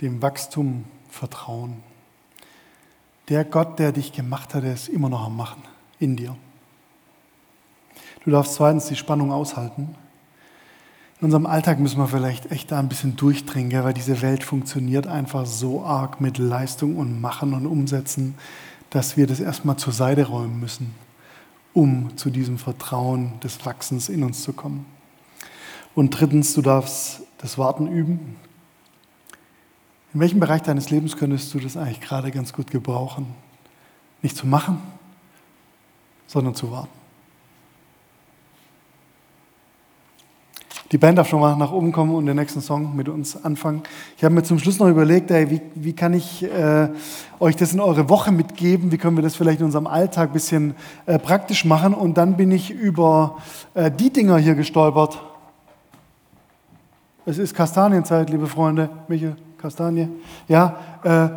dem 0.00 0.22
Wachstum 0.22 0.84
vertrauen. 1.10 1.82
Der 3.28 3.44
Gott, 3.44 3.80
der 3.80 3.90
dich 3.90 4.12
gemacht 4.12 4.54
hat, 4.54 4.62
der 4.62 4.74
ist 4.74 4.88
immer 4.88 5.08
noch 5.08 5.26
am 5.26 5.36
Machen 5.36 5.64
in 5.98 6.14
dir. 6.14 6.36
Du 8.24 8.30
darfst 8.30 8.54
zweitens 8.54 8.86
die 8.86 8.94
Spannung 8.94 9.32
aushalten. 9.32 9.96
In 11.18 11.24
unserem 11.24 11.46
Alltag 11.46 11.80
müssen 11.80 11.98
wir 11.98 12.06
vielleicht 12.06 12.52
echt 12.52 12.70
da 12.70 12.78
ein 12.78 12.88
bisschen 12.88 13.16
durchdringen, 13.16 13.82
weil 13.82 13.92
diese 13.92 14.22
Welt 14.22 14.44
funktioniert 14.44 15.08
einfach 15.08 15.44
so 15.44 15.82
arg 15.82 16.20
mit 16.20 16.38
Leistung 16.38 16.96
und 16.96 17.20
Machen 17.20 17.54
und 17.54 17.66
Umsetzen, 17.66 18.36
dass 18.90 19.16
wir 19.16 19.26
das 19.26 19.40
erstmal 19.40 19.78
zur 19.78 19.92
Seite 19.92 20.28
räumen 20.28 20.60
müssen, 20.60 20.94
um 21.74 22.16
zu 22.16 22.30
diesem 22.30 22.56
Vertrauen 22.56 23.40
des 23.40 23.66
Wachsens 23.66 24.08
in 24.08 24.22
uns 24.22 24.44
zu 24.44 24.52
kommen. 24.52 24.86
Und 25.96 26.10
drittens, 26.10 26.54
du 26.54 26.62
darfst 26.62 27.22
das 27.40 27.58
Warten 27.58 27.86
üben. 27.86 28.36
In 30.12 30.20
welchem 30.20 30.40
Bereich 30.40 30.62
deines 30.62 30.90
Lebens 30.90 31.16
könntest 31.16 31.54
du 31.54 31.60
das 31.60 31.76
eigentlich 31.76 32.00
gerade 32.00 32.30
ganz 32.30 32.52
gut 32.52 32.70
gebrauchen? 32.70 33.26
Nicht 34.22 34.36
zu 34.36 34.46
machen, 34.46 34.82
sondern 36.26 36.54
zu 36.54 36.70
warten. 36.70 37.00
Die 40.92 40.98
Band 40.98 41.16
darf 41.18 41.28
schon 41.28 41.38
mal 41.38 41.56
nach 41.56 41.70
oben 41.70 41.92
kommen 41.92 42.12
und 42.12 42.26
den 42.26 42.34
nächsten 42.34 42.60
Song 42.60 42.96
mit 42.96 43.08
uns 43.08 43.44
anfangen. 43.44 43.84
Ich 44.16 44.24
habe 44.24 44.34
mir 44.34 44.42
zum 44.42 44.58
Schluss 44.58 44.80
noch 44.80 44.88
überlegt, 44.88 45.30
ey, 45.30 45.48
wie, 45.48 45.60
wie 45.76 45.92
kann 45.92 46.12
ich 46.14 46.42
äh, 46.42 46.88
euch 47.38 47.54
das 47.54 47.72
in 47.72 47.78
eure 47.78 48.08
Woche 48.08 48.32
mitgeben? 48.32 48.90
Wie 48.90 48.98
können 48.98 49.16
wir 49.16 49.22
das 49.22 49.36
vielleicht 49.36 49.60
in 49.60 49.66
unserem 49.66 49.86
Alltag 49.86 50.30
ein 50.30 50.32
bisschen 50.32 50.74
äh, 51.06 51.20
praktisch 51.20 51.64
machen? 51.64 51.94
Und 51.94 52.18
dann 52.18 52.36
bin 52.36 52.50
ich 52.50 52.72
über 52.72 53.36
äh, 53.74 53.92
die 53.92 54.10
Dinger 54.12 54.38
hier 54.38 54.56
gestolpert. 54.56 55.20
Es 57.30 57.38
ist 57.38 57.54
Kastanienzeit, 57.54 58.28
liebe 58.28 58.48
Freunde. 58.48 58.90
Michael, 59.06 59.36
Kastanie. 59.56 60.08
Ja, 60.48 60.74
äh, 61.04 61.28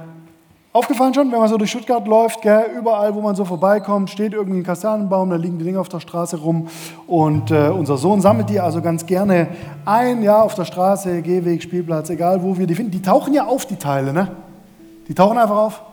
Aufgefallen 0.71 1.13
schon, 1.13 1.31
wenn 1.31 1.37
man 1.37 1.47
so 1.47 1.55
durch 1.55 1.69
Stuttgart 1.69 2.07
läuft, 2.07 2.41
gell, 2.41 2.65
überall, 2.79 3.13
wo 3.13 3.21
man 3.21 3.35
so 3.35 3.45
vorbeikommt, 3.45 4.09
steht 4.09 4.33
irgendwie 4.33 4.61
ein 4.61 4.63
Kastanienbaum, 4.63 5.29
da 5.29 5.35
liegen 5.35 5.59
die 5.59 5.65
Dinge 5.65 5.79
auf 5.79 5.89
der 5.89 5.99
Straße 5.99 6.37
rum. 6.37 6.67
Und 7.05 7.51
äh, 7.51 7.67
unser 7.67 7.97
Sohn 7.97 8.21
sammelt 8.21 8.49
die 8.49 8.59
also 8.59 8.81
ganz 8.81 9.05
gerne 9.05 9.49
ein, 9.85 10.23
ja, 10.23 10.41
auf 10.41 10.55
der 10.55 10.65
Straße, 10.65 11.21
Gehweg, 11.21 11.61
Spielplatz, 11.61 12.09
egal 12.09 12.41
wo 12.41 12.57
wir 12.57 12.65
die 12.65 12.73
finden. 12.73 12.89
Die 12.89 13.03
tauchen 13.03 13.35
ja 13.35 13.45
auf, 13.45 13.67
die 13.67 13.75
Teile, 13.75 14.13
ne? 14.13 14.31
Die 15.07 15.13
tauchen 15.13 15.37
einfach 15.37 15.57
auf. 15.57 15.83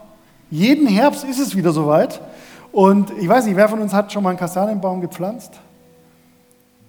Jeden 0.50 0.86
Herbst 0.86 1.24
ist 1.24 1.40
es 1.40 1.54
wieder 1.54 1.72
soweit. 1.72 2.22
Und 2.72 3.10
ich 3.20 3.28
weiß 3.28 3.44
nicht, 3.44 3.56
wer 3.56 3.68
von 3.68 3.82
uns 3.82 3.92
hat 3.92 4.10
schon 4.10 4.22
mal 4.22 4.30
einen 4.30 4.38
Kastanienbaum 4.38 5.02
gepflanzt, 5.02 5.60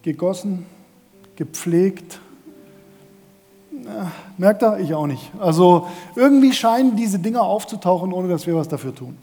gegossen, 0.02 0.66
gepflegt, 1.36 2.22
merkt 4.38 4.62
er? 4.62 4.80
Ich 4.80 4.94
auch 4.94 5.08
nicht. 5.08 5.32
Also 5.40 5.88
irgendwie 6.16 6.54
scheinen 6.54 6.96
diese 6.96 7.20
Dinger 7.20 7.42
aufzutauchen, 7.42 8.14
ohne 8.14 8.28
dass 8.28 8.48
wir 8.48 8.56
was 8.56 8.68
dafür 8.68 8.94
tun. 8.94 9.18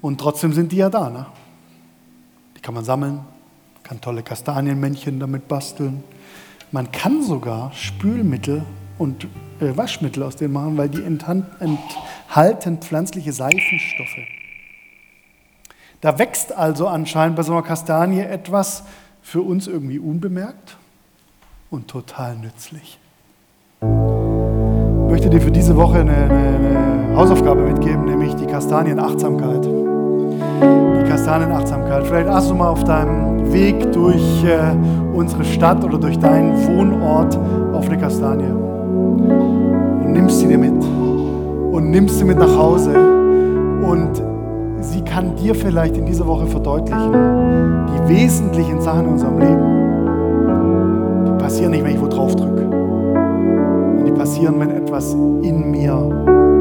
Und 0.00 0.20
trotzdem 0.20 0.52
sind 0.52 0.72
die 0.72 0.76
ja 0.76 0.90
da. 0.90 1.10
Ne? 1.10 1.26
Die 2.56 2.60
kann 2.60 2.74
man 2.74 2.84
sammeln, 2.84 3.20
kann 3.82 4.00
tolle 4.00 4.22
Kastanienmännchen 4.22 5.18
damit 5.18 5.48
basteln. 5.48 6.04
Man 6.70 6.92
kann 6.92 7.22
sogar 7.22 7.72
Spülmittel 7.72 8.64
und 8.98 9.24
äh, 9.60 9.76
Waschmittel 9.76 10.22
aus 10.22 10.36
denen 10.36 10.52
machen, 10.52 10.76
weil 10.76 10.88
die 10.88 11.02
enthalten 11.02 12.78
pflanzliche 12.78 13.32
Seifenstoffe. 13.32 14.18
Da 16.00 16.18
wächst 16.18 16.52
also 16.56 16.86
anscheinend 16.86 17.36
bei 17.36 17.42
so 17.42 17.52
einer 17.52 17.62
Kastanie 17.62 18.20
etwas 18.20 18.84
für 19.22 19.42
uns 19.42 19.66
irgendwie 19.66 19.98
unbemerkt 19.98 20.76
und 21.70 21.88
total 21.88 22.36
nützlich. 22.36 22.98
Ich 23.80 25.10
möchte 25.10 25.30
dir 25.30 25.40
für 25.40 25.50
diese 25.50 25.76
Woche 25.76 25.98
eine, 25.98 26.12
eine, 26.12 27.08
eine 27.08 27.16
Hausaufgabe 27.16 27.62
mitgeben, 27.62 28.04
nämlich 28.04 28.34
die 28.34 28.46
Kastanienachtsamkeit. 28.46 29.64
Die 29.64 31.08
Kastanienachtsamkeit. 31.08 32.06
Vielleicht 32.06 32.28
hast 32.28 32.50
du 32.50 32.54
mal 32.54 32.68
auf 32.68 32.84
deinem 32.84 33.52
Weg 33.52 33.92
durch 33.92 34.44
äh, 34.44 34.74
unsere 35.14 35.44
Stadt 35.44 35.84
oder 35.84 35.98
durch 35.98 36.18
deinen 36.18 36.66
Wohnort 36.66 37.36
auf 37.72 37.86
eine 37.86 37.98
Kastanie 37.98 38.50
und 38.50 40.12
nimmst 40.12 40.40
sie 40.40 40.48
dir 40.48 40.58
mit 40.58 40.84
und 41.72 41.90
nimmst 41.90 42.18
sie 42.18 42.24
mit 42.24 42.38
nach 42.38 42.56
Hause 42.56 42.94
und 43.82 44.22
sie 44.80 45.02
kann 45.02 45.34
dir 45.36 45.54
vielleicht 45.54 45.96
in 45.96 46.06
dieser 46.06 46.26
Woche 46.26 46.46
verdeutlichen, 46.46 47.12
die 47.12 48.08
wesentlichen 48.08 48.80
Sachen 48.80 49.06
in 49.06 49.12
unserem 49.12 49.38
Leben, 49.38 49.87
passieren 51.48 51.70
nicht, 51.70 51.82
wenn 51.82 51.94
ich 51.94 52.00
wo 52.00 52.08
drauf 52.08 52.36
drücke 52.36 52.68
passieren, 54.18 54.60
wenn 54.60 54.70
etwas 54.70 55.14
in 55.14 55.70
mir 55.70 55.94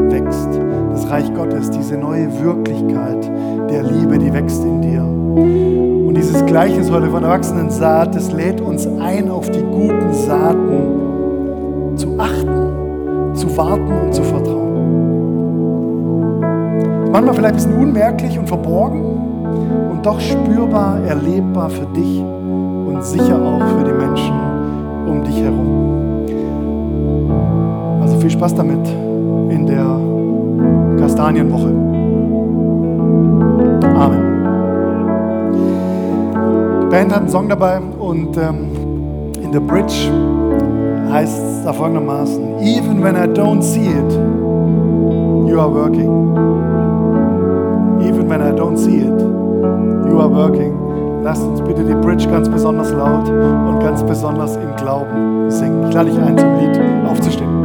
wächst. 0.09 0.47
Das 0.91 1.09
Reich 1.09 1.33
Gottes, 1.33 1.69
diese 1.71 1.97
neue 1.97 2.29
Wirklichkeit 2.41 3.29
der 3.69 3.83
Liebe, 3.83 4.17
die 4.17 4.31
wächst 4.31 4.63
in 4.63 4.81
dir. 4.81 5.01
Und 5.01 6.13
dieses 6.15 6.45
Gleichnis 6.45 6.89
heute 6.89 7.09
von 7.09 7.23
erwachsenen 7.23 7.69
Saat, 7.69 8.15
das 8.15 8.31
lädt 8.31 8.61
uns 8.61 8.87
ein, 8.87 9.29
auf 9.29 9.49
die 9.49 9.63
guten 9.63 10.13
Saaten 10.13 11.97
zu 11.97 12.17
achten, 12.17 13.35
zu 13.35 13.57
warten 13.57 13.91
und 14.05 14.13
zu 14.13 14.23
vertrauen. 14.23 14.67
Manchmal 17.11 17.33
vielleicht 17.33 17.53
ein 17.53 17.55
bisschen 17.55 17.77
unmerklich 17.81 18.39
und 18.39 18.47
verborgen 18.47 19.01
und 19.91 20.05
doch 20.05 20.21
spürbar, 20.21 20.99
erlebbar 21.07 21.69
für 21.71 21.87
dich 21.87 22.21
und 22.21 23.03
sicher 23.03 23.41
auch 23.41 23.67
für 23.67 23.83
die 23.83 23.86
um 23.86 23.86
dich 25.27 25.41
herum 25.41 25.87
viel 28.27 28.37
Spaß 28.37 28.55
damit 28.55 28.85
in 29.49 29.65
der 29.65 29.85
Kastanienwoche. 30.99 31.73
Amen. 33.95 34.21
Die 36.81 36.87
Band 36.87 37.13
hat 37.13 37.19
einen 37.21 37.29
Song 37.29 37.47
dabei 37.47 37.79
und 37.79 38.35
ähm, 38.37 38.67
in 39.41 39.51
der 39.53 39.61
Bridge 39.61 40.11
heißt 41.09 41.41
es 41.41 41.63
da 41.63 41.71
folgendermaßen: 41.71 42.59
Even 42.59 43.01
when 43.01 43.15
I 43.15 43.27
don't 43.27 43.61
see 43.61 43.87
it, 43.87 44.11
you 45.49 45.57
are 45.59 45.73
working. 45.73 46.35
Even 48.01 48.29
when 48.29 48.41
I 48.41 48.51
don't 48.51 48.77
see 48.77 48.97
it, 48.97 49.21
you 50.09 50.19
are 50.19 50.29
working. 50.29 50.86
Lasst 51.27 51.43
uns 51.43 51.59
bitte 51.59 51.83
die 51.83 51.93
Bridge 51.93 52.25
ganz 52.29 52.47
besonders 52.47 52.89
laut 52.93 53.27
und 53.27 53.81
ganz 53.81 54.01
besonders 54.01 54.55
im 54.55 54.73
Glauben 54.77 55.51
singen. 55.51 55.89
Ich 55.89 55.93
lade 55.93 56.09
dich 56.09 56.17
ein, 56.17 56.37
zum 56.37 56.55
Lied 56.55 56.79
aufzustehen. 57.05 57.56